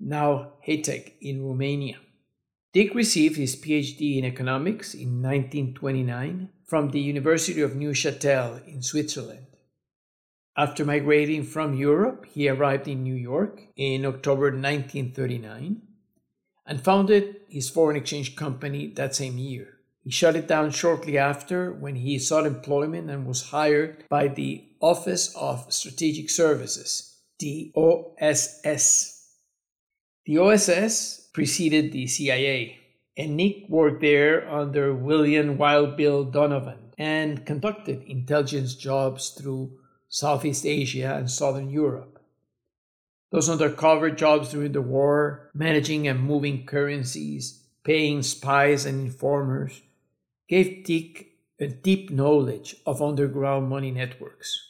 now 0.01 0.55
Hajduk 0.67 1.13
in 1.21 1.45
Romania. 1.47 1.99
Deak 2.73 2.97
received 2.97 3.37
his 3.37 3.55
PhD 3.55 4.19
in 4.19 4.25
economics 4.25 4.93
in 4.93 5.23
1929 5.23 6.49
from 6.65 6.91
the 6.91 7.01
University 7.01 7.61
of 7.61 7.75
Neuchâtel 7.75 8.67
in 8.67 8.83
Switzerland. 8.83 9.47
After 10.57 10.85
migrating 10.85 11.45
from 11.45 11.77
Europe, 11.77 12.27
he 12.29 12.49
arrived 12.49 12.89
in 12.89 13.05
New 13.05 13.15
York 13.15 13.63
in 13.77 14.05
October 14.05 14.47
1939 14.47 15.81
and 16.67 16.83
founded 16.83 17.37
his 17.49 17.71
foreign 17.71 17.97
exchange 17.97 18.35
company 18.35 18.89
that 18.97 19.15
same 19.15 19.39
year. 19.39 19.76
He 20.07 20.13
shut 20.13 20.37
it 20.37 20.47
down 20.47 20.71
shortly 20.71 21.19
after 21.19 21.73
when 21.73 21.97
he 21.97 22.21
sought 22.21 22.47
employment 22.47 23.11
and 23.11 23.27
was 23.27 23.51
hired 23.51 24.05
by 24.09 24.29
the 24.29 24.63
Office 24.81 25.35
of 25.35 25.73
Strategic 25.73 26.31
Services, 26.31 27.19
the 27.41 27.73
OSS. 27.75 29.35
The 30.25 30.39
OSS 30.39 31.29
preceded 31.35 31.91
the 31.91 32.07
CIA, 32.07 32.79
and 33.17 33.37
Nick 33.37 33.69
worked 33.69 34.01
there 34.01 34.49
under 34.49 34.95
William 34.95 35.59
Wild 35.59 35.97
Bill 35.97 36.23
Donovan 36.23 36.93
and 36.97 37.45
conducted 37.45 38.05
intelligence 38.05 38.77
jobs 38.77 39.31
through 39.31 39.77
Southeast 40.09 40.65
Asia 40.65 41.17
and 41.17 41.29
Southern 41.29 41.69
Europe. 41.69 42.23
Those 43.33 43.51
undercover 43.51 44.11
jobs 44.11 44.51
during 44.51 44.71
the 44.71 44.83
war, 44.83 45.51
managing 45.53 46.07
and 46.07 46.23
moving 46.23 46.65
currencies, 46.65 47.65
paying 47.83 48.23
spies 48.23 48.87
and 48.87 49.01
informers, 49.01 49.83
gave 50.49 50.85
Deak 50.85 51.33
a 51.61 51.69
deep 51.69 52.11
knowledge 52.11 52.77
of 52.87 53.03
underground 53.03 53.69
money 53.69 53.91
networks. 53.91 54.63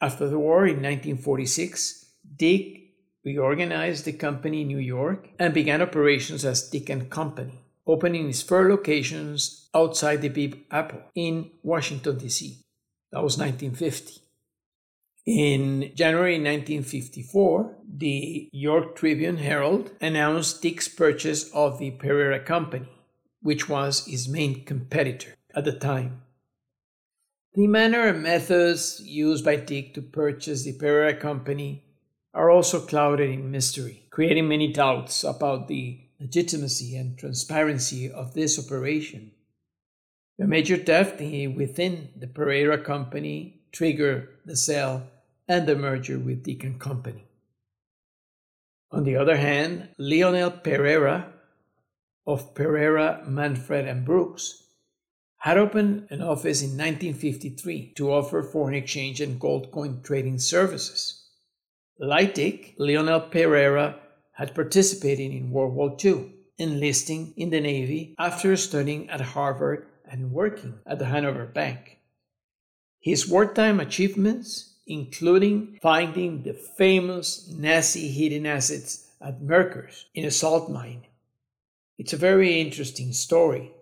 After 0.00 0.28
the 0.28 0.38
war 0.38 0.66
in 0.66 0.76
1946, 0.76 2.06
Deak 2.36 2.94
reorganized 3.24 4.04
the 4.04 4.12
company 4.12 4.62
in 4.62 4.68
New 4.68 4.78
York 4.78 5.28
and 5.38 5.52
began 5.52 5.82
operations 5.82 6.44
as 6.44 6.68
Deak 6.68 6.88
and 6.88 7.10
Company, 7.10 7.64
opening 7.86 8.28
its 8.28 8.42
first 8.42 8.70
locations 8.70 9.68
outside 9.74 10.22
the 10.22 10.28
Big 10.28 10.64
Apple 10.70 11.02
in 11.14 11.50
Washington, 11.62 12.16
D.C. 12.18 12.58
That 13.12 13.22
was 13.22 13.38
1950. 13.38 14.22
In 15.26 15.92
January 15.94 16.38
1954, 16.38 17.76
the 17.86 18.48
York 18.50 18.96
Tribune 18.96 19.36
Herald 19.36 19.90
announced 20.00 20.62
Deak's 20.62 20.88
purchase 20.88 21.50
of 21.52 21.78
the 21.78 21.90
Perera 21.90 22.42
Company, 22.44 22.88
which 23.40 23.68
was 23.68 24.06
his 24.06 24.28
main 24.28 24.64
competitor 24.64 25.34
at 25.54 25.64
the 25.64 25.72
time. 25.72 26.22
The 27.54 27.66
manner 27.66 28.08
and 28.08 28.22
methods 28.22 29.00
used 29.04 29.44
by 29.44 29.56
Deak 29.56 29.94
to 29.94 30.02
purchase 30.02 30.64
the 30.64 30.78
Perera 30.78 31.18
Company 31.18 31.84
are 32.34 32.50
also 32.50 32.78
clouded 32.80 33.30
in 33.30 33.50
mystery, 33.50 34.06
creating 34.10 34.48
many 34.48 34.72
doubts 34.72 35.24
about 35.24 35.66
the 35.66 36.00
legitimacy 36.20 36.96
and 36.96 37.18
transparency 37.18 38.10
of 38.10 38.34
this 38.34 38.58
operation. 38.58 39.32
The 40.38 40.46
major 40.46 40.76
theft 40.76 41.20
within 41.20 42.10
the 42.16 42.26
Perera 42.26 42.84
Company 42.84 43.62
triggered 43.72 44.28
the 44.44 44.56
sale 44.56 45.08
and 45.48 45.66
the 45.66 45.74
merger 45.74 46.18
with 46.18 46.46
and 46.46 46.78
Company. 46.78 47.24
On 48.90 49.04
the 49.04 49.16
other 49.16 49.36
hand, 49.36 49.88
Lionel 49.98 50.50
Perera 50.50 51.32
of 52.28 52.54
Perera, 52.54 53.26
Manfred, 53.26 53.88
and 53.88 54.04
Brooks, 54.04 54.62
had 55.38 55.56
opened 55.56 56.06
an 56.10 56.20
office 56.20 56.60
in 56.60 56.76
1953 56.76 57.94
to 57.94 58.12
offer 58.12 58.42
foreign 58.42 58.74
exchange 58.74 59.22
and 59.22 59.40
gold 59.40 59.70
coin 59.72 60.02
trading 60.02 60.38
services. 60.38 61.24
Like 61.98 62.34
Deak, 62.34 62.74
Lionel 62.78 63.22
Perera 63.22 63.98
had 64.32 64.54
participated 64.54 65.32
in 65.32 65.50
World 65.50 65.74
War 65.74 65.96
II, 66.04 66.30
enlisting 66.58 67.32
in 67.38 67.48
the 67.48 67.62
Navy 67.62 68.14
after 68.18 68.54
studying 68.56 69.08
at 69.08 69.22
Harvard 69.22 69.86
and 70.04 70.30
working 70.30 70.80
at 70.86 70.98
the 70.98 71.06
Hanover 71.06 71.46
Bank. 71.46 71.96
His 73.00 73.26
wartime 73.26 73.80
achievements, 73.80 74.74
including 74.86 75.78
finding 75.80 76.42
the 76.42 76.52
famous 76.52 77.50
Nazi 77.50 78.08
hidden 78.08 78.44
assets 78.44 79.06
at 79.18 79.40
Merkers 79.40 80.06
in 80.14 80.26
a 80.26 80.30
salt 80.30 80.70
mine 80.70 81.07
it's 81.98 82.12
a 82.12 82.16
very 82.16 82.60
interesting 82.60 83.12
story. 83.12 83.72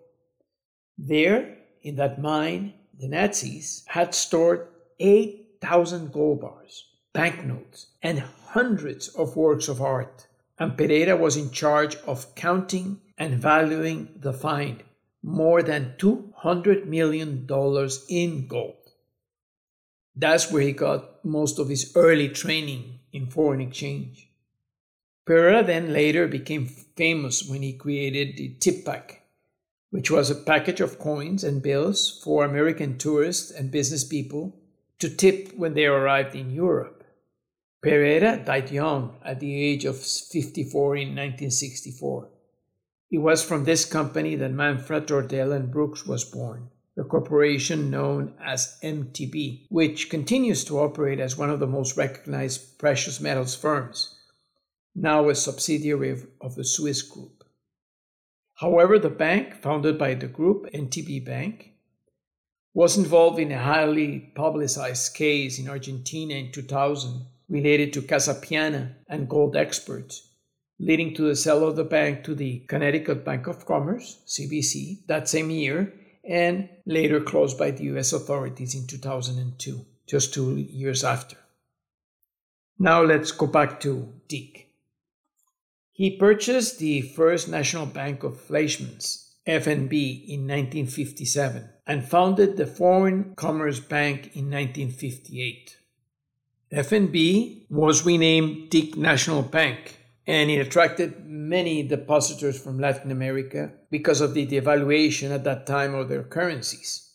There, 0.97 1.59
in 1.83 1.97
that 1.97 2.21
mine, 2.21 2.73
the 2.99 3.09
Nazis 3.09 3.85
had 3.87 4.15
stored 4.15 4.69
8,000 4.99 6.13
gold 6.13 6.41
bars, 6.41 6.87
banknotes, 7.13 7.89
and 8.03 8.21
hundreds 8.21 9.09
of 9.09 9.37
works 9.37 9.69
of 9.69 9.83
art. 9.83 10.27
And 10.59 10.73
Perera 10.73 11.19
was 11.19 11.37
in 11.37 11.51
charge 11.51 11.97
of 12.07 12.35
counting 12.35 13.03
and 13.19 13.35
valuing 13.35 14.09
the 14.17 14.33
find 14.33 14.83
more 15.23 15.63
than 15.63 15.95
$200 15.99 16.87
million 16.87 17.47
in 18.09 18.47
gold. 18.47 18.75
That's 20.15 20.51
where 20.51 20.63
he 20.63 20.73
got 20.73 21.23
most 21.25 21.59
of 21.59 21.69
his 21.69 21.93
early 21.95 22.31
training 22.31 23.01
in 23.13 23.27
foreign 23.27 23.61
exchange. 23.61 24.31
Perera 25.29 25.67
then 25.67 25.93
later 25.93 26.27
became 26.27 26.71
famous 26.97 27.47
when 27.49 27.63
he 27.63 27.73
created 27.73 28.37
the 28.37 28.49
tip 28.59 28.85
pack, 28.85 29.23
which 29.91 30.11
was 30.11 30.31
a 30.31 30.35
package 30.35 30.81
of 30.81 30.99
coins 30.99 31.45
and 31.45 31.63
bills 31.63 32.21
for 32.25 32.45
American 32.45 32.97
tourists 32.99 33.51
and 33.51 33.71
business 33.71 34.05
people 34.05 34.57
to 34.99 35.09
tip 35.09 35.53
when 35.57 35.75
they 35.75 35.87
arrived 35.87 36.35
in 36.35 36.51
Europe. 36.51 37.05
Perera 37.85 38.45
died 38.45 38.71
young 38.71 39.17
at 39.25 39.39
the 39.41 39.55
age 39.55 39.85
of 39.85 39.99
54 39.99 40.97
in 40.97 41.09
1964. 41.09 42.29
It 43.11 43.19
was 43.19 43.45
from 43.45 43.65
this 43.65 43.85
company 43.85 44.35
that 44.37 44.53
Manfra 44.53 45.03
Tordella 45.03 45.57
and 45.57 45.71
Brooks 45.71 46.07
was 46.07 46.25
born, 46.25 46.71
the 46.97 47.05
corporation 47.05 47.91
known 47.91 48.35
as 48.43 48.79
MTB, 48.83 49.67
which 49.69 50.11
continues 50.11 50.65
to 50.65 50.81
operate 50.81 51.21
as 51.21 51.37
one 51.37 51.51
of 51.51 51.61
the 51.61 51.67
most 51.67 51.97
recognized 51.97 52.79
precious 52.79 53.21
metals 53.21 53.55
firms 53.55 54.16
now 54.99 55.29
a 55.29 55.35
subsidiary 55.35 56.17
of 56.41 56.55
the 56.55 56.65
Swiss 56.65 57.03
Group. 57.03 57.45
However, 58.55 58.99
the 58.99 59.11
bank, 59.11 59.55
founded 59.55 59.99
by 59.99 60.15
the 60.15 60.27
group, 60.27 60.67
MTB 60.73 61.23
Bank, 61.25 61.75
was 62.73 62.97
involved 62.97 63.39
in 63.39 63.53
a 63.53 63.63
highly 63.63 64.33
publicized 64.35 65.15
case 65.15 65.59
in 65.59 65.69
Argentina 65.69 66.35
in 66.35 66.51
2000 66.51 67.27
related 67.49 67.93
to 67.93 68.03
Casapiana 68.03 68.95
and 69.09 69.29
gold 69.29 69.55
experts, 69.55 70.31
leading 70.79 71.15
to 71.15 71.23
the 71.23 71.37
sale 71.37 71.67
of 71.69 71.77
the 71.77 71.85
bank 71.85 72.25
to 72.25 72.35
the 72.35 72.61
Connecticut 72.61 73.25
Bank 73.25 73.47
of 73.47 73.67
Commerce, 73.67 74.23
CBC, 74.27 75.07
that 75.09 75.29
same 75.29 75.51
year, 75.51 75.93
and 76.25 76.71
later 76.87 77.21
closed 77.21 77.59
by 77.59 77.71
the 77.71 77.85
US 77.85 78.15
authorities 78.15 78.75
in 78.75 78.87
2002, 78.87 79.85
just 80.09 80.33
two 80.33 80.57
years 80.57 81.05
after. 81.05 81.37
Now 82.79 83.03
let's 83.03 83.31
go 83.31 83.47
back 83.47 83.79
to 83.81 84.13
Deak. 84.29 84.66
He 85.97 86.11
purchased 86.11 86.79
the 86.79 87.01
First 87.01 87.49
National 87.49 87.87
Bank 87.87 88.23
of 88.23 88.39
Fleischmann's 88.39 89.33
FNB 89.47 90.29
in 90.29 90.41
1957 90.41 91.71
and 91.87 92.07
founded 92.07 92.59
the 92.59 92.67
Foreign 92.67 93.35
Commerce 93.35 93.81
Bank 93.81 94.37
in 94.37 94.51
1958. 94.51 95.79
FNB 96.71 97.71
was 97.71 98.05
renamed 98.05 98.69
Deak 98.69 98.95
National 98.99 99.41
Bank 99.41 99.99
and 100.27 100.51
it 100.51 100.59
attracted 100.59 101.25
many 101.25 101.83
depositors 101.83 102.61
from 102.61 102.79
Latin 102.79 103.11
America 103.11 103.73
because 103.91 104.21
of 104.21 104.35
the 104.35 104.47
devaluation 104.47 105.31
at 105.31 105.45
that 105.45 105.67
time 105.67 105.95
of 105.95 106.11
their 106.11 106.25
currencies. 106.25 107.11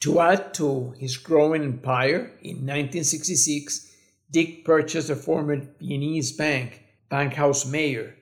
To 0.00 0.20
add 0.20 0.54
to 0.54 0.94
his 0.98 1.18
growing 1.18 1.64
empire, 1.64 2.32
in 2.40 2.64
1966, 2.64 3.92
Deak 4.30 4.64
purchased 4.64 5.10
a 5.10 5.16
former 5.16 5.68
Viennese 5.78 6.32
bank, 6.32 6.84
Bankhaus 7.10 7.64
Meyer, 7.64 8.14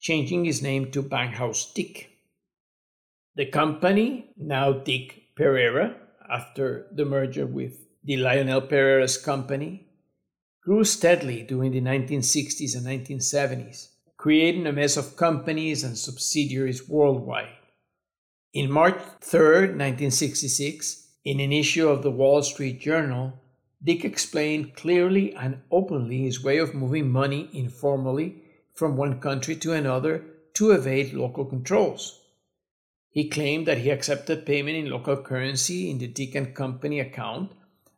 changing 0.00 0.44
his 0.44 0.62
name 0.62 0.92
to 0.92 1.02
Bankhaus 1.02 1.74
Deak. 1.74 2.10
The 3.34 3.46
company, 3.46 4.30
now 4.36 4.72
Deak 4.72 5.34
Perera, 5.36 5.96
after 6.30 6.86
the 6.92 7.04
merger 7.04 7.44
with 7.44 7.88
the 8.04 8.16
Lionel 8.16 8.60
Perera's 8.62 9.18
company, 9.18 9.88
grew 10.62 10.84
steadily 10.84 11.42
during 11.42 11.72
the 11.72 11.80
1960s 11.80 12.76
and 12.76 12.86
1970s, 12.86 13.88
creating 14.16 14.68
a 14.68 14.72
mess 14.72 14.96
of 14.96 15.16
companies 15.16 15.82
and 15.82 15.98
subsidiaries 15.98 16.88
worldwide. 16.88 17.48
In 18.52 18.70
March 18.70 19.00
3, 19.22 19.40
1966, 19.74 21.08
in 21.24 21.40
an 21.40 21.52
issue 21.52 21.88
of 21.88 22.04
the 22.04 22.12
Wall 22.12 22.42
Street 22.42 22.80
Journal, 22.80 23.40
Deak 23.84 24.04
explained 24.04 24.74
clearly 24.74 25.34
and 25.34 25.60
openly 25.70 26.22
his 26.22 26.42
way 26.42 26.56
of 26.56 26.74
moving 26.74 27.10
money 27.10 27.50
informally 27.52 28.42
from 28.72 28.96
one 28.96 29.20
country 29.20 29.54
to 29.56 29.72
another 29.72 30.24
to 30.54 30.70
evade 30.70 31.12
local 31.12 31.44
controls. 31.44 32.20
He 33.10 33.28
claimed 33.28 33.66
that 33.66 33.78
he 33.78 33.90
accepted 33.90 34.46
payment 34.46 34.76
in 34.76 34.90
local 34.90 35.16
currency 35.18 35.90
in 35.90 35.98
the 35.98 36.06
Deak 36.06 36.34
and 36.34 36.54
Company 36.54 36.98
account 36.98 37.52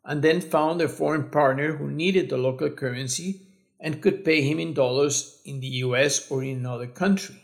and 0.05 0.23
then 0.23 0.41
found 0.41 0.81
a 0.81 0.89
foreign 0.89 1.31
partner 1.31 1.77
who 1.77 1.91
needed 1.91 2.29
the 2.29 2.37
local 2.37 2.71
currency 2.71 3.47
and 3.79 4.03
could 4.03 4.25
pay 4.25 4.43
him 4.43 4.59
in 4.59 4.75
dollars 4.75 5.41
in 5.45 5.61
the 5.61 5.69
US 5.85 6.31
or 6.31 6.43
in 6.43 6.57
another 6.59 6.87
country. 6.87 7.37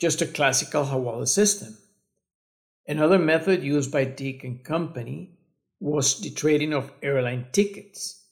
Just 0.00 0.20
a 0.20 0.26
classical 0.26 0.86
Hawala 0.86 1.28
system. 1.28 1.78
Another 2.86 3.18
method 3.18 3.62
used 3.62 3.92
by 3.92 4.04
Deak 4.04 4.42
and 4.44 4.64
Company 4.64 5.38
was 5.80 6.20
the 6.20 6.30
trading 6.30 6.72
of 6.72 6.92
airline 7.02 7.46
tickets. 7.52 8.26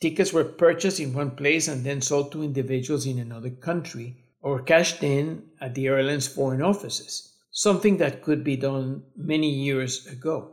Tickets 0.00 0.32
were 0.32 0.44
purchased 0.44 1.00
in 1.00 1.14
one 1.14 1.32
place 1.32 1.68
and 1.68 1.84
then 1.84 2.00
sold 2.00 2.32
to 2.32 2.42
individuals 2.42 3.06
in 3.06 3.18
another 3.18 3.50
country 3.50 4.16
or 4.40 4.62
cashed 4.62 5.02
in 5.02 5.44
at 5.60 5.74
the 5.74 5.86
airline's 5.86 6.26
foreign 6.26 6.62
offices 6.62 7.32
something 7.52 7.98
that 7.98 8.22
could 8.22 8.42
be 8.42 8.56
done 8.56 9.02
many 9.14 9.48
years 9.48 10.06
ago. 10.06 10.52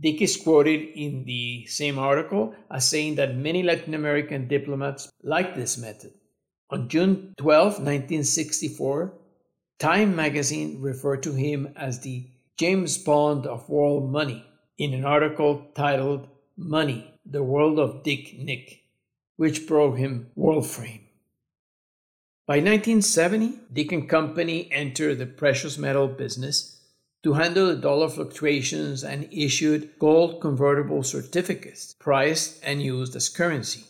Deak 0.00 0.22
is 0.22 0.36
quoted 0.36 0.80
in 0.94 1.24
the 1.24 1.66
same 1.66 1.98
article 1.98 2.54
as 2.70 2.88
saying 2.88 3.16
that 3.16 3.36
many 3.36 3.62
Latin 3.62 3.94
American 3.94 4.48
diplomats 4.48 5.10
like 5.22 5.54
this 5.54 5.76
method. 5.76 6.12
On 6.70 6.88
June 6.88 7.34
12, 7.36 7.64
1964, 7.80 9.12
Time 9.78 10.16
magazine 10.16 10.80
referred 10.80 11.22
to 11.22 11.32
him 11.32 11.72
as 11.76 12.00
the 12.00 12.26
James 12.58 12.98
Bond 12.98 13.46
of 13.46 13.68
world 13.68 14.10
money 14.10 14.44
in 14.78 14.94
an 14.94 15.04
article 15.04 15.66
titled 15.74 16.28
Money, 16.56 17.12
the 17.26 17.42
World 17.42 17.80
of 17.80 18.04
Deak 18.04 18.38
Nick, 18.38 18.84
which 19.36 19.66
brought 19.66 19.98
him 19.98 20.30
world 20.36 20.68
fame. 20.68 21.00
By 22.46 22.58
1970, 22.58 23.58
Deak 23.72 23.90
and 23.90 24.08
Company 24.08 24.70
entered 24.70 25.18
the 25.18 25.26
precious 25.26 25.76
metal 25.76 26.06
business 26.06 26.80
to 27.24 27.32
handle 27.32 27.66
the 27.66 27.76
dollar 27.76 28.08
fluctuations 28.08 29.02
and 29.02 29.28
issued 29.32 29.98
gold 29.98 30.40
convertible 30.40 31.02
certificates 31.02 31.94
priced 31.98 32.62
and 32.62 32.80
used 32.80 33.16
as 33.16 33.28
currency. 33.28 33.82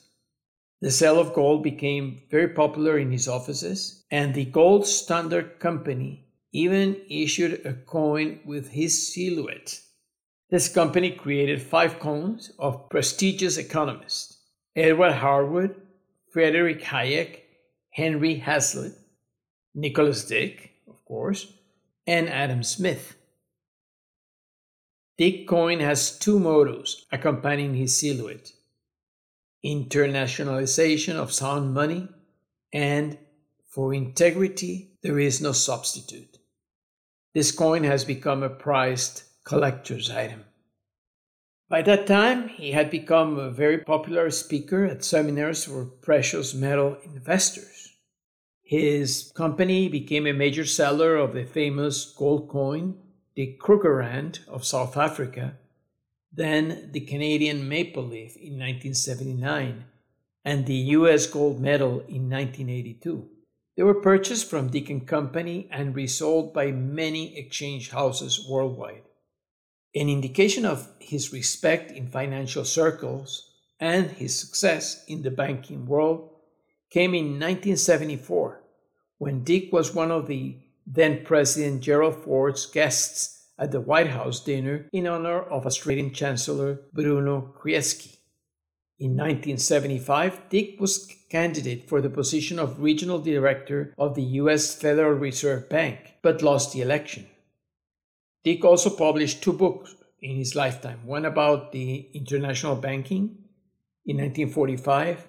The 0.81 0.91
sale 0.91 1.21
of 1.21 1.35
gold 1.35 1.63
became 1.63 2.23
very 2.31 2.49
popular 2.49 2.99
in 2.99 3.13
his 3.13 3.29
offices, 3.29 4.05
and 4.11 4.35
the 4.35 4.47
Gold 4.47 4.87
Standard 4.87 5.59
Company 5.59 6.25
even 6.53 7.03
issued 7.11 7.67
a 7.67 7.75
coin 7.75 8.41
with 8.47 8.71
his 8.71 9.13
silhouette. 9.13 9.81
This 10.51 10.69
company 10.69 11.11
created 11.11 11.61
five 11.61 12.01
coins 12.01 12.53
of 12.59 12.89
prestigious 12.89 13.59
economists 13.59 14.39
Edward 14.75 15.13
Harwood, 15.13 15.75
Frederick 16.33 16.83
Hayek, 16.83 17.41
Henry 17.91 18.37
Hazlitt, 18.37 18.95
Nicholas 19.75 20.25
Deak, 20.25 20.71
of 20.89 21.05
course, 21.05 21.53
and 22.07 22.29
Adam 22.29 22.63
Smith. 22.63 23.17
Deak 25.19 25.49
Coin 25.49 25.81
has 25.81 26.19
two 26.19 26.39
mottos 26.39 27.05
accompanying 27.11 27.75
his 27.75 27.99
silhouette 27.99 28.53
internationalization 29.65 31.17
of 31.17 31.33
sound 31.33 31.75
money 31.75 32.09
and 32.73 33.19
for 33.69 33.93
integrity 33.93 34.93
there 35.03 35.19
is 35.19 35.41
no 35.41 35.53
substitute. 35.53 36.39
This 37.35 37.51
coin 37.51 37.85
has 37.85 38.05
become 38.05 38.43
a 38.43 38.49
prized 38.49 39.25
collector's 39.49 40.11
item. 40.11 40.45
By 41.71 41.81
that 41.83 42.07
time, 42.07 42.49
he 42.49 42.73
had 42.73 42.91
become 42.91 43.39
a 43.39 43.51
very 43.51 43.79
popular 43.79 44.31
speaker 44.31 44.85
at 44.85 45.03
seminars 45.03 45.65
for 45.65 45.87
precious 45.87 46.53
metal 46.53 46.99
investors. 47.03 47.97
His 48.63 49.33
company 49.35 49.89
became 49.89 50.27
a 50.27 50.35
major 50.35 50.67
seller 50.67 51.17
of 51.17 51.33
the 51.33 51.47
famous 51.47 52.05
gold 52.05 52.51
coin, 52.51 52.99
the 53.37 53.57
Krugerrand 53.59 54.41
of 54.49 54.67
South 54.67 54.99
Africa, 54.99 55.57
then 56.31 56.91
the 56.93 57.01
Canadian 57.01 57.67
Maple 57.67 58.03
Leaf 58.03 58.37
in 58.37 58.59
1979, 58.59 59.85
and 60.45 60.67
the 60.67 60.83
US 60.99 61.27
gold 61.27 61.59
medal 61.59 62.01
in 62.01 62.29
1982. 62.29 63.27
They 63.77 63.83
were 63.83 64.03
purchased 64.03 64.51
from 64.51 64.69
Deacon 64.69 65.07
Company 65.07 65.69
and 65.73 65.97
resold 65.97 66.53
by 66.53 66.71
many 66.71 67.39
exchange 67.39 67.91
houses 67.91 68.47
worldwide. 68.47 69.08
An 69.95 70.09
indication 70.09 70.67
of 70.67 70.89
his 71.01 71.33
respect 71.33 71.91
in 71.91 72.09
financial 72.09 72.65
circles 72.65 73.51
and 73.81 74.11
his 74.11 74.39
success 74.39 75.05
in 75.07 75.23
the 75.23 75.31
banking 75.31 75.87
world 75.87 76.31
came 76.91 77.15
in 77.15 77.39
1974 77.41 78.63
when 79.19 79.45
Deak 79.45 79.73
was 79.73 79.95
one 79.95 80.11
of 80.11 80.27
the 80.27 80.57
then 80.87 81.25
President 81.25 81.83
Gerald 81.83 82.17
Ford's 82.17 82.67
guests 82.67 83.47
at 83.59 83.73
the 83.73 83.81
White 83.81 84.09
House 84.09 84.41
dinner 84.41 84.87
in 84.93 85.07
honor 85.07 85.43
of 85.43 85.67
Australian 85.67 86.13
Chancellor 86.13 86.81
Bruno 86.93 87.55
Kreisky. 87.59 88.17
In 88.99 89.13
1975, 89.13 90.49
Deak 90.49 90.81
was 90.81 91.13
candidate 91.31 91.89
for 91.89 92.01
the 92.01 92.11
position 92.11 92.59
of 92.59 92.81
regional 92.81 93.21
director 93.21 93.95
of 93.99 94.15
the 94.15 94.23
U.S. 94.43 94.75
Federal 94.75 95.13
Reserve 95.13 95.69
Bank, 95.69 96.15
but 96.23 96.43
lost 96.43 96.73
the 96.73 96.81
election. 96.81 97.27
Deak 98.45 98.65
also 98.65 98.91
published 98.91 99.43
two 99.43 99.53
books 99.53 99.95
in 100.21 100.37
his 100.37 100.55
lifetime 100.55 101.01
one 101.05 101.25
about 101.25 101.73
the 101.73 102.09
international 102.15 102.77
banking 102.77 103.45
in 104.05 104.17
1945 104.17 105.27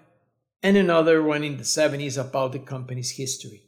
and 0.62 0.78
another 0.78 1.24
one 1.24 1.44
in 1.44 1.58
the 1.58 1.64
70s 1.64 2.20
about 2.20 2.52
the 2.52 2.60
company's 2.60 3.12
history. 3.12 3.64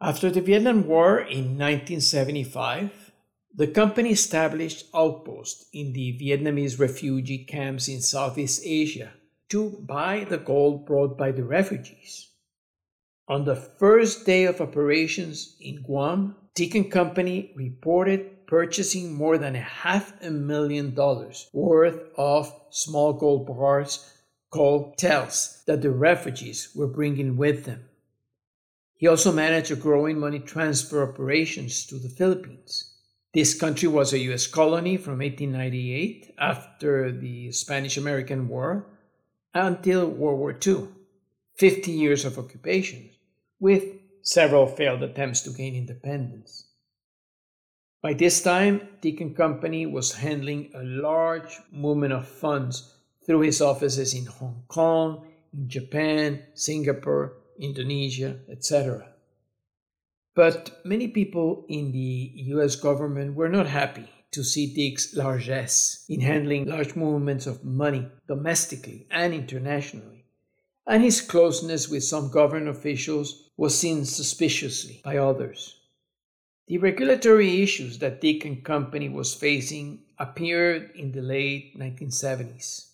After 0.00 0.30
the 0.30 0.40
Vietnam 0.40 0.86
War 0.86 1.18
in 1.18 1.58
1975, 1.58 3.12
the 3.54 3.66
company 3.66 4.10
established 4.10 4.86
outposts 4.94 5.66
in 5.72 5.92
the 5.92 6.16
Vietnamese 6.20 6.78
refugee 6.78 7.44
camps 7.44 7.88
in 7.88 8.00
Southeast 8.00 8.62
Asia 8.64 9.12
to 9.48 9.70
buy 9.80 10.24
the 10.24 10.38
gold 10.38 10.86
brought 10.86 11.18
by 11.18 11.32
the 11.32 11.42
refugees. 11.42 12.28
On 13.26 13.44
the 13.44 13.56
first 13.56 14.24
day 14.24 14.44
of 14.44 14.60
operations 14.60 15.56
in 15.60 15.82
Guam, 15.82 16.36
And 16.60 16.90
Company 16.90 17.52
reported 17.54 18.46
purchasing 18.48 19.14
more 19.14 19.38
than 19.38 19.54
a 19.54 19.60
half 19.60 20.12
a 20.22 20.30
million 20.30 20.92
dollars 20.92 21.48
worth 21.52 22.00
of 22.16 22.52
small 22.70 23.12
gold 23.12 23.46
bars 23.46 24.12
called 24.50 24.96
taels 24.96 25.62
that 25.66 25.82
the 25.82 25.90
refugees 25.90 26.70
were 26.74 26.88
bringing 26.88 27.36
with 27.36 27.64
them. 27.64 27.84
He 28.96 29.06
also 29.06 29.30
managed 29.30 29.70
a 29.70 29.76
growing 29.76 30.18
money 30.18 30.40
transfer 30.40 31.08
operations 31.08 31.86
to 31.86 31.96
the 31.96 32.08
Philippines. 32.08 32.92
This 33.32 33.54
country 33.54 33.88
was 33.88 34.12
a 34.12 34.18
U.S. 34.30 34.48
colony 34.48 34.96
from 34.96 35.18
1898 35.18 36.34
after 36.38 37.12
the 37.12 37.52
Spanish 37.52 37.96
American 37.96 38.48
War 38.48 38.86
until 39.54 40.08
World 40.08 40.40
War 40.40 40.58
II, 40.66 40.88
50 41.54 41.92
years 41.92 42.24
of 42.24 42.38
occupation, 42.38 43.10
with 43.60 43.84
several 44.22 44.66
failed 44.66 45.02
attempts 45.02 45.40
to 45.42 45.50
gain 45.50 45.74
independence. 45.74 46.66
By 48.00 48.14
this 48.14 48.42
time, 48.42 48.88
and 49.02 49.36
Company 49.36 49.84
was 49.84 50.14
handling 50.14 50.70
a 50.74 50.82
large 50.82 51.58
movement 51.72 52.12
of 52.12 52.28
funds 52.28 52.94
through 53.26 53.40
his 53.40 53.60
offices 53.60 54.14
in 54.14 54.26
Hong 54.26 54.62
Kong, 54.68 55.26
in 55.52 55.68
Japan, 55.68 56.42
Singapore, 56.54 57.38
Indonesia, 57.58 58.38
etc. 58.48 59.08
But 60.34 60.80
many 60.84 61.08
people 61.08 61.66
in 61.68 61.90
the 61.90 62.32
US 62.54 62.76
government 62.76 63.34
were 63.34 63.48
not 63.48 63.66
happy 63.66 64.08
to 64.30 64.44
see 64.44 64.72
Deak's 64.72 65.14
largesse 65.14 66.04
in 66.08 66.20
handling 66.20 66.66
large 66.66 66.94
movements 66.94 67.46
of 67.46 67.64
money 67.64 68.06
domestically 68.28 69.06
and 69.10 69.34
internationally, 69.34 70.17
and 70.88 71.04
his 71.04 71.20
closeness 71.20 71.88
with 71.88 72.02
some 72.02 72.30
government 72.30 72.68
officials 72.68 73.50
was 73.58 73.78
seen 73.78 74.04
suspiciously 74.06 75.02
by 75.04 75.18
others. 75.18 75.78
The 76.66 76.78
regulatory 76.78 77.62
issues 77.62 77.98
that 77.98 78.20
Deak 78.20 78.44
and 78.44 78.64
Company 78.64 79.08
was 79.08 79.34
facing 79.34 80.00
appeared 80.18 80.90
in 80.94 81.12
the 81.12 81.22
late 81.22 81.78
1970s. 81.78 82.88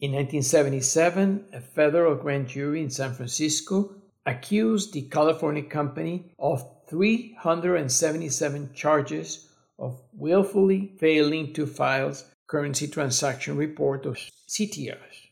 In 0.00 0.12
1977, 0.12 1.46
a 1.52 1.60
federal 1.60 2.14
grand 2.14 2.48
jury 2.48 2.82
in 2.82 2.90
San 2.90 3.12
Francisco 3.12 3.94
accused 4.24 4.92
the 4.92 5.02
California 5.02 5.62
company 5.62 6.32
of 6.38 6.64
377 6.88 8.72
charges 8.74 9.48
of 9.78 10.00
willfully 10.12 10.92
failing 10.98 11.52
to 11.52 11.66
file 11.66 12.14
currency 12.46 12.88
transaction 12.88 13.56
report 13.56 14.06
of 14.06 14.18
CTRs, 14.48 15.27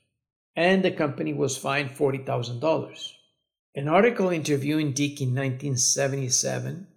and 0.57 0.83
the 0.83 0.91
company 0.91 1.33
was 1.33 1.57
fined 1.57 1.91
$40,000. 1.91 3.13
An 3.75 3.89
article 3.89 4.31
interviewing 4.31 4.93
Deak 4.93 5.21
in 5.21 5.29
1977, 5.29 6.89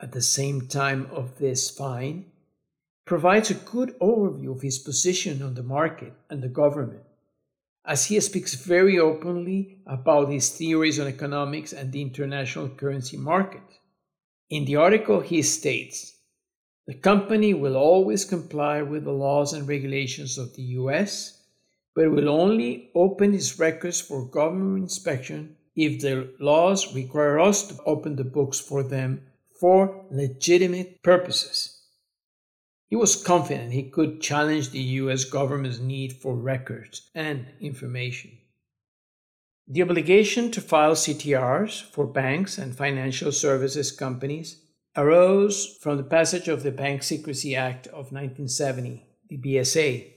at 0.00 0.12
the 0.12 0.22
same 0.22 0.66
time 0.66 1.06
of 1.12 1.38
this 1.38 1.70
fine, 1.70 2.24
provides 3.04 3.50
a 3.50 3.54
good 3.54 3.94
overview 4.00 4.56
of 4.56 4.62
his 4.62 4.78
position 4.78 5.42
on 5.42 5.54
the 5.54 5.62
market 5.62 6.14
and 6.30 6.42
the 6.42 6.48
government 6.48 7.02
as 7.84 8.06
he 8.06 8.20
speaks 8.20 8.54
very 8.54 8.98
openly 8.98 9.78
about 9.86 10.30
his 10.30 10.50
theories 10.50 11.00
on 11.00 11.08
economics 11.08 11.72
and 11.72 11.90
the 11.90 12.00
international 12.00 12.68
currency 12.68 13.16
market. 13.16 13.62
In 14.50 14.64
the 14.64 14.76
article, 14.76 15.20
he 15.20 15.42
states 15.42 16.14
The 16.86 16.94
company 16.94 17.54
will 17.54 17.76
always 17.76 18.24
comply 18.24 18.82
with 18.82 19.04
the 19.04 19.12
laws 19.12 19.52
and 19.52 19.66
regulations 19.66 20.38
of 20.38 20.54
the 20.54 20.62
US, 20.62 21.41
but 21.94 22.10
will 22.10 22.28
only 22.28 22.90
open 22.94 23.34
its 23.34 23.58
records 23.58 24.00
for 24.00 24.26
government 24.26 24.82
inspection 24.82 25.56
if 25.74 26.00
the 26.00 26.34
laws 26.38 26.94
require 26.94 27.38
us 27.38 27.68
to 27.68 27.82
open 27.84 28.16
the 28.16 28.24
books 28.24 28.60
for 28.60 28.82
them 28.82 29.22
for 29.60 30.06
legitimate 30.10 31.02
purposes. 31.02 31.82
He 32.88 32.96
was 32.96 33.16
confident 33.16 33.72
he 33.72 33.84
could 33.84 34.20
challenge 34.20 34.70
the 34.70 34.82
US 35.00 35.24
government's 35.24 35.78
need 35.78 36.12
for 36.14 36.34
records 36.34 37.10
and 37.14 37.46
information. 37.60 38.38
The 39.66 39.82
obligation 39.82 40.50
to 40.50 40.60
file 40.60 40.94
CTRs 40.94 41.82
for 41.90 42.06
banks 42.06 42.58
and 42.58 42.76
financial 42.76 43.32
services 43.32 43.92
companies 43.92 44.60
arose 44.96 45.78
from 45.80 45.96
the 45.96 46.02
passage 46.02 46.48
of 46.48 46.62
the 46.62 46.72
Bank 46.72 47.02
Secrecy 47.02 47.56
Act 47.56 47.86
of 47.86 48.12
1970, 48.12 49.06
the 49.30 49.38
BSA. 49.38 50.12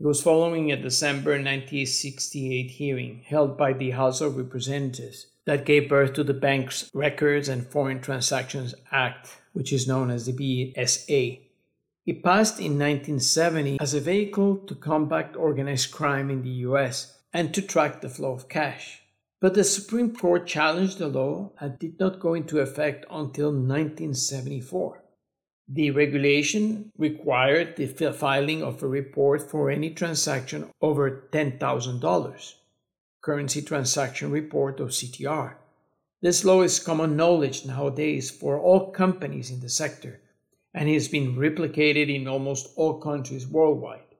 It 0.00 0.06
was 0.06 0.22
following 0.22 0.70
a 0.70 0.76
December 0.76 1.32
1968 1.32 2.70
hearing 2.70 3.24
held 3.26 3.58
by 3.58 3.72
the 3.72 3.90
House 3.90 4.20
of 4.20 4.36
Representatives 4.36 5.26
that 5.44 5.64
gave 5.64 5.88
birth 5.88 6.12
to 6.12 6.22
the 6.22 6.32
Banks 6.32 6.88
Records 6.94 7.48
and 7.48 7.66
Foreign 7.66 8.00
Transactions 8.00 8.76
Act, 8.92 9.28
which 9.54 9.72
is 9.72 9.88
known 9.88 10.10
as 10.10 10.26
the 10.26 10.32
BSA. 10.32 11.40
It 12.06 12.22
passed 12.22 12.60
in 12.60 12.78
1970 12.78 13.80
as 13.80 13.92
a 13.92 13.98
vehicle 13.98 14.58
to 14.68 14.76
combat 14.76 15.34
organized 15.34 15.90
crime 15.90 16.30
in 16.30 16.42
the 16.42 16.62
US 16.68 17.18
and 17.32 17.52
to 17.52 17.60
track 17.60 18.00
the 18.00 18.08
flow 18.08 18.30
of 18.30 18.48
cash. 18.48 19.02
But 19.40 19.54
the 19.54 19.64
Supreme 19.64 20.14
Court 20.14 20.46
challenged 20.46 20.98
the 20.98 21.08
law 21.08 21.50
and 21.58 21.76
did 21.76 21.98
not 21.98 22.20
go 22.20 22.34
into 22.34 22.60
effect 22.60 23.04
until 23.10 23.50
1974. 23.50 25.02
The 25.70 25.90
regulation 25.90 26.92
required 26.96 27.76
the 27.76 27.86
filing 28.12 28.62
of 28.62 28.82
a 28.82 28.88
report 28.88 29.50
for 29.50 29.70
any 29.70 29.90
transaction 29.90 30.70
over 30.80 31.28
$10,000, 31.30 32.54
currency 33.20 33.60
transaction 33.60 34.30
report 34.30 34.80
or 34.80 34.86
CTR. 34.86 35.56
This 36.22 36.42
law 36.42 36.62
is 36.62 36.80
common 36.80 37.16
knowledge 37.16 37.66
nowadays 37.66 38.30
for 38.30 38.58
all 38.58 38.90
companies 38.90 39.50
in 39.50 39.60
the 39.60 39.68
sector 39.68 40.22
and 40.72 40.88
has 40.88 41.06
been 41.06 41.36
replicated 41.36 42.08
in 42.14 42.26
almost 42.26 42.72
all 42.76 42.98
countries 42.98 43.46
worldwide. 43.46 44.16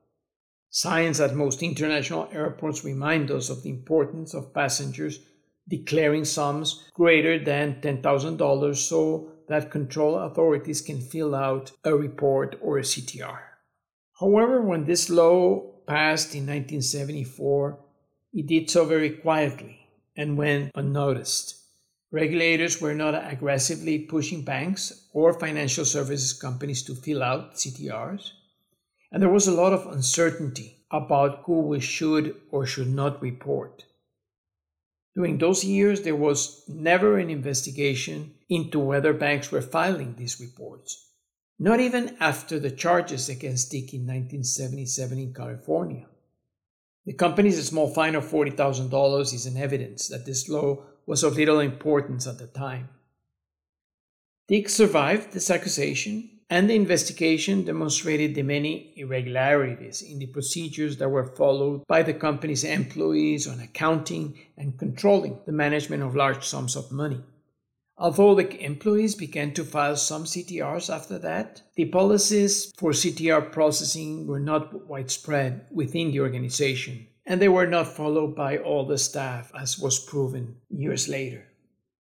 Signs 0.68 1.18
at 1.18 1.34
most 1.34 1.62
international 1.62 2.28
airports 2.30 2.84
remind 2.84 3.30
us 3.30 3.48
of 3.48 3.62
the 3.62 3.70
importance 3.70 4.34
of 4.34 4.52
passengers 4.52 5.20
declaring 5.66 6.26
sums 6.26 6.90
greater 6.92 7.42
than 7.42 7.80
$10,000 7.80 8.76
so 8.76 9.32
that 9.48 9.70
control 9.70 10.18
authorities 10.18 10.80
can 10.80 11.00
fill 11.00 11.34
out 11.34 11.72
a 11.84 11.94
report 11.94 12.56
or 12.60 12.78
a 12.78 12.82
CTR. 12.82 13.40
However, 14.20 14.60
when 14.60 14.84
this 14.84 15.08
law 15.08 15.60
passed 15.86 16.34
in 16.34 16.46
1974, 16.46 17.78
it 18.32 18.46
did 18.46 18.68
so 18.68 18.84
very 18.84 19.10
quietly 19.10 19.88
and 20.16 20.36
went 20.36 20.72
unnoticed. 20.74 21.56
Regulators 22.10 22.80
were 22.80 22.94
not 22.94 23.14
aggressively 23.32 23.98
pushing 23.98 24.42
banks 24.42 25.08
or 25.12 25.38
financial 25.38 25.84
services 25.84 26.32
companies 26.32 26.82
to 26.84 26.94
fill 26.94 27.22
out 27.22 27.54
CTRs, 27.54 28.32
and 29.12 29.22
there 29.22 29.30
was 29.30 29.46
a 29.46 29.52
lot 29.52 29.72
of 29.72 29.86
uncertainty 29.86 30.78
about 30.90 31.42
who 31.44 31.60
we 31.60 31.80
should 31.80 32.34
or 32.50 32.66
should 32.66 32.88
not 32.88 33.22
report. 33.22 33.84
During 35.14 35.38
those 35.38 35.64
years, 35.64 36.02
there 36.02 36.16
was 36.16 36.64
never 36.68 37.18
an 37.18 37.28
investigation 37.28 38.34
into 38.48 38.78
whether 38.78 39.12
banks 39.12 39.52
were 39.52 39.60
filing 39.60 40.14
these 40.16 40.40
reports, 40.40 41.10
not 41.58 41.80
even 41.80 42.16
after 42.20 42.58
the 42.58 42.70
charges 42.70 43.28
against 43.28 43.70
Deak 43.70 43.92
in 43.92 44.00
1977 44.00 45.18
in 45.18 45.34
California. 45.34 46.06
The 47.04 47.14
company's 47.14 47.66
small 47.66 47.88
fine 47.88 48.14
of 48.14 48.24
$40,000 48.24 49.34
is 49.34 49.46
an 49.46 49.56
evidence 49.56 50.08
that 50.08 50.26
this 50.26 50.48
law 50.48 50.84
was 51.06 51.22
of 51.22 51.36
little 51.36 51.60
importance 51.60 52.26
at 52.26 52.38
the 52.38 52.46
time. 52.46 52.90
Deak 54.46 54.68
survived 54.68 55.32
this 55.32 55.50
accusation, 55.50 56.30
and 56.50 56.68
the 56.68 56.74
investigation 56.74 57.64
demonstrated 57.64 58.34
the 58.34 58.42
many 58.42 58.94
irregularities 58.96 60.00
in 60.00 60.18
the 60.18 60.26
procedures 60.26 60.96
that 60.96 61.10
were 61.10 61.34
followed 61.36 61.86
by 61.86 62.02
the 62.02 62.14
company's 62.14 62.64
employees 62.64 63.46
on 63.46 63.60
accounting 63.60 64.38
and 64.56 64.78
controlling 64.78 65.38
the 65.44 65.52
management 65.52 66.02
of 66.02 66.16
large 66.16 66.46
sums 66.46 66.76
of 66.76 66.90
money. 66.90 67.22
Although 67.98 68.36
the 68.36 68.64
employees 68.64 69.14
began 69.14 69.52
to 69.54 69.64
file 69.64 69.96
some 69.96 70.24
CTRs 70.24 70.92
after 70.94 71.18
that, 71.18 71.62
the 71.74 71.86
policies 71.86 72.72
for 72.76 72.92
CTR 72.92 73.50
processing 73.50 74.26
were 74.26 74.40
not 74.40 74.86
widespread 74.86 75.66
within 75.70 76.12
the 76.12 76.20
organization 76.20 77.08
and 77.28 77.42
they 77.42 77.48
were 77.48 77.66
not 77.66 77.86
followed 77.86 78.34
by 78.34 78.56
all 78.56 78.86
the 78.86 78.96
staff, 78.96 79.52
as 79.54 79.78
was 79.78 79.98
proven 79.98 80.56
years 80.70 81.08
later. 81.08 81.44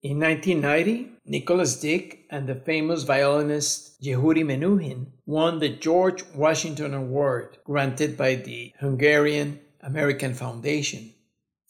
In 0.02 0.18
1990, 0.18 1.12
Nicholas 1.24 1.78
Deak 1.78 2.26
and 2.30 2.48
the 2.48 2.56
famous 2.56 3.04
violinist 3.04 4.02
Yehudi 4.02 4.44
Menuhin 4.44 5.06
won 5.24 5.60
the 5.60 5.68
George 5.68 6.24
Washington 6.34 6.92
Award 6.92 7.58
granted 7.64 8.16
by 8.16 8.34
the 8.34 8.72
Hungarian 8.80 9.60
American 9.80 10.34
Foundation. 10.34 11.13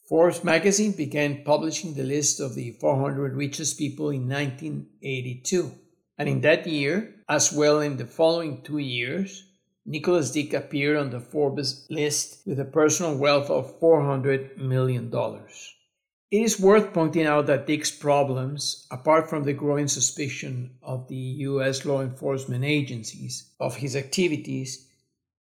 Forbes 0.07 0.45
magazine 0.45 0.93
began 0.93 1.45
publishing 1.45 1.95
the 1.95 2.03
list 2.03 2.38
of 2.38 2.55
the 2.55 2.73
400 2.73 3.35
richest 3.35 3.79
people 3.79 4.11
in 4.11 4.29
1982. 4.29 5.73
And 6.19 6.29
in 6.29 6.43
that 6.43 6.67
year, 6.67 7.14
as 7.27 7.53
well 7.53 7.81
in 7.81 7.97
the 7.97 8.05
following 8.05 8.61
two 8.62 8.79
years, 8.79 9.45
Nicholas 9.87 10.31
Deak 10.31 10.53
appeared 10.53 10.99
on 10.99 11.09
the 11.09 11.21
Forbes 11.21 11.87
list 11.88 12.47
with 12.47 12.61
a 12.61 12.64
personal 12.67 13.17
wealth 13.17 13.49
of 13.49 13.81
$400 13.81 14.59
million. 14.59 15.11
It 16.31 16.43
is 16.43 16.61
worth 16.61 16.93
pointing 16.93 17.27
out 17.27 17.47
that 17.47 17.67
Deak's 17.67 17.90
problems, 17.90 18.87
apart 18.90 19.31
from 19.31 19.45
the 19.45 19.53
growing 19.53 19.88
suspicion 19.88 20.77
of 20.83 21.09
the 21.09 21.17
U.S. 21.49 21.85
law 21.87 22.03
enforcement 22.03 22.64
agencies 22.64 23.51
of 23.59 23.77
his 23.77 23.97
activities 23.97 24.87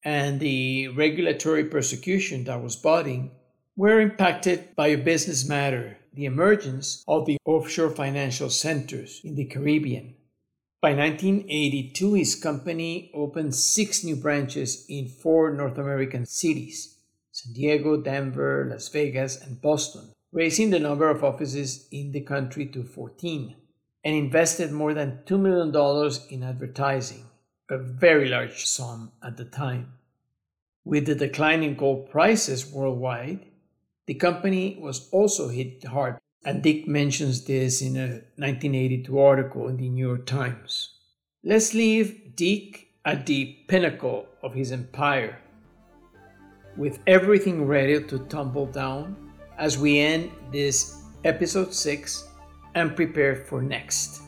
and 0.04 0.40
the 0.40 0.88
regulatory 0.90 1.66
persecution 1.66 2.46
that 2.46 2.64
was 2.64 2.76
budding, 2.76 3.32
were 3.80 4.02
impacted 4.02 4.76
by 4.76 4.88
a 4.88 4.98
business 4.98 5.48
matter 5.48 5.98
the 6.14 6.26
emergence 6.26 7.02
of 7.08 7.26
the 7.26 7.38
offshore 7.46 7.90
financial 7.90 8.50
centers 8.50 9.22
in 9.24 9.36
the 9.36 9.46
Caribbean 9.46 10.16
By 10.82 10.90
1982, 10.90 12.16
his 12.16 12.36
company 12.36 13.10
opened 13.14 13.56
six 13.56 14.04
new 14.04 14.18
branches 14.18 14.86
in 14.90 15.08
four 15.08 15.54
North 15.54 15.78
American 15.78 16.26
cities 16.26 16.98
San 17.32 17.54
Diego, 17.54 17.96
Denver, 17.96 18.68
Las 18.70 18.90
Vegas, 18.90 19.40
and 19.42 19.62
Boston, 19.62 20.12
raising 20.34 20.72
the 20.72 20.80
number 20.80 21.10
of 21.10 21.24
offices 21.24 21.88
in 21.90 22.12
the 22.12 22.20
country 22.20 22.66
to 22.66 22.84
14, 22.84 23.56
and 24.04 24.14
invested 24.14 24.74
more 24.74 24.94
than 24.94 25.20
$2 25.26 25.40
million 25.40 25.72
in 26.30 26.44
advertising, 26.44 27.28
a 27.70 27.78
very 27.78 28.28
large 28.28 28.66
sum 28.66 29.14
at 29.24 29.38
the 29.38 29.46
time. 29.46 29.94
With 30.84 31.06
the 31.06 31.16
decline 31.16 31.64
in 31.64 31.76
gold 31.76 32.10
prices 32.10 32.70
worldwide, 32.70 33.46
the 34.10 34.16
company 34.16 34.76
was 34.82 35.08
also 35.12 35.50
hit 35.50 35.84
hard 35.84 36.18
and 36.44 36.64
Deak 36.64 36.88
mentions 36.88 37.46
this 37.46 37.80
in 37.80 37.96
a 37.96 38.08
1982 38.42 39.20
article 39.20 39.68
in 39.68 39.78
the 39.78 39.88
New 39.88 40.08
York 40.08 40.26
Times. 40.26 40.96
Let's 41.44 41.76
leave 41.76 42.36
Deak 42.36 42.88
at 43.06 43.28
the 43.28 43.56
pinnacle 43.68 44.26
of 44.42 44.56
his 44.56 44.72
empire, 44.72 45.38
with 46.76 46.98
everything 47.06 47.68
ready 47.68 48.02
to 48.02 48.18
tumble 48.26 48.66
down 48.66 49.16
as 49.60 49.78
we 49.78 50.00
end 50.00 50.32
this 50.52 51.04
episode 51.24 51.72
6 51.72 52.30
and 52.74 52.96
prepare 52.96 53.36
for 53.36 53.62
next. 53.62 54.24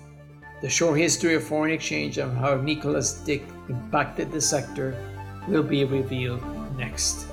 The 0.61 0.69
short 0.69 0.99
history 0.99 1.33
of 1.33 1.43
foreign 1.43 1.71
exchange 1.71 2.19
and 2.19 2.37
how 2.37 2.61
Nicholas 2.61 3.13
Deak 3.25 3.41
impacted 3.67 4.31
the 4.31 4.41
sector 4.41 4.95
will 5.47 5.63
be 5.63 5.85
revealed 5.85 6.43
next. 6.77 7.25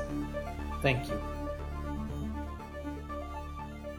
Thank 0.80 1.08
you. 1.08 1.27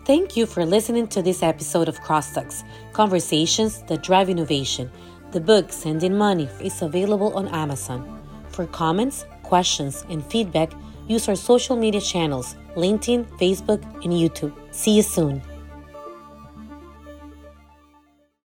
Thank 0.10 0.36
you 0.36 0.48
for 0.48 0.66
listening 0.66 1.08
to 1.10 1.22
this 1.22 1.44
episode 1.44 1.88
of 1.88 2.02
Crosstalks 2.02 2.64
Conversations 2.94 3.84
that 3.84 4.02
Drive 4.02 4.28
Innovation. 4.28 4.90
The 5.34 5.40
book 5.40 5.72
Sending 5.72 6.18
Money 6.18 6.50
is 6.60 6.82
available 6.82 7.38
on 7.38 7.48
Amazon. 7.50 8.20
For 8.50 8.66
comments, 8.66 9.28
questions, 9.44 10.04
and 10.10 10.26
feedback, 10.26 10.72
use 11.08 11.30
our 11.30 11.36
social 11.36 11.76
media 11.76 12.02
channels 12.02 12.56
LinkedIn, 12.76 13.30
Facebook, 13.38 13.84
and 14.04 14.12
YouTube. 14.12 14.52
See 14.72 14.96
you 14.96 15.04
soon. 15.04 15.44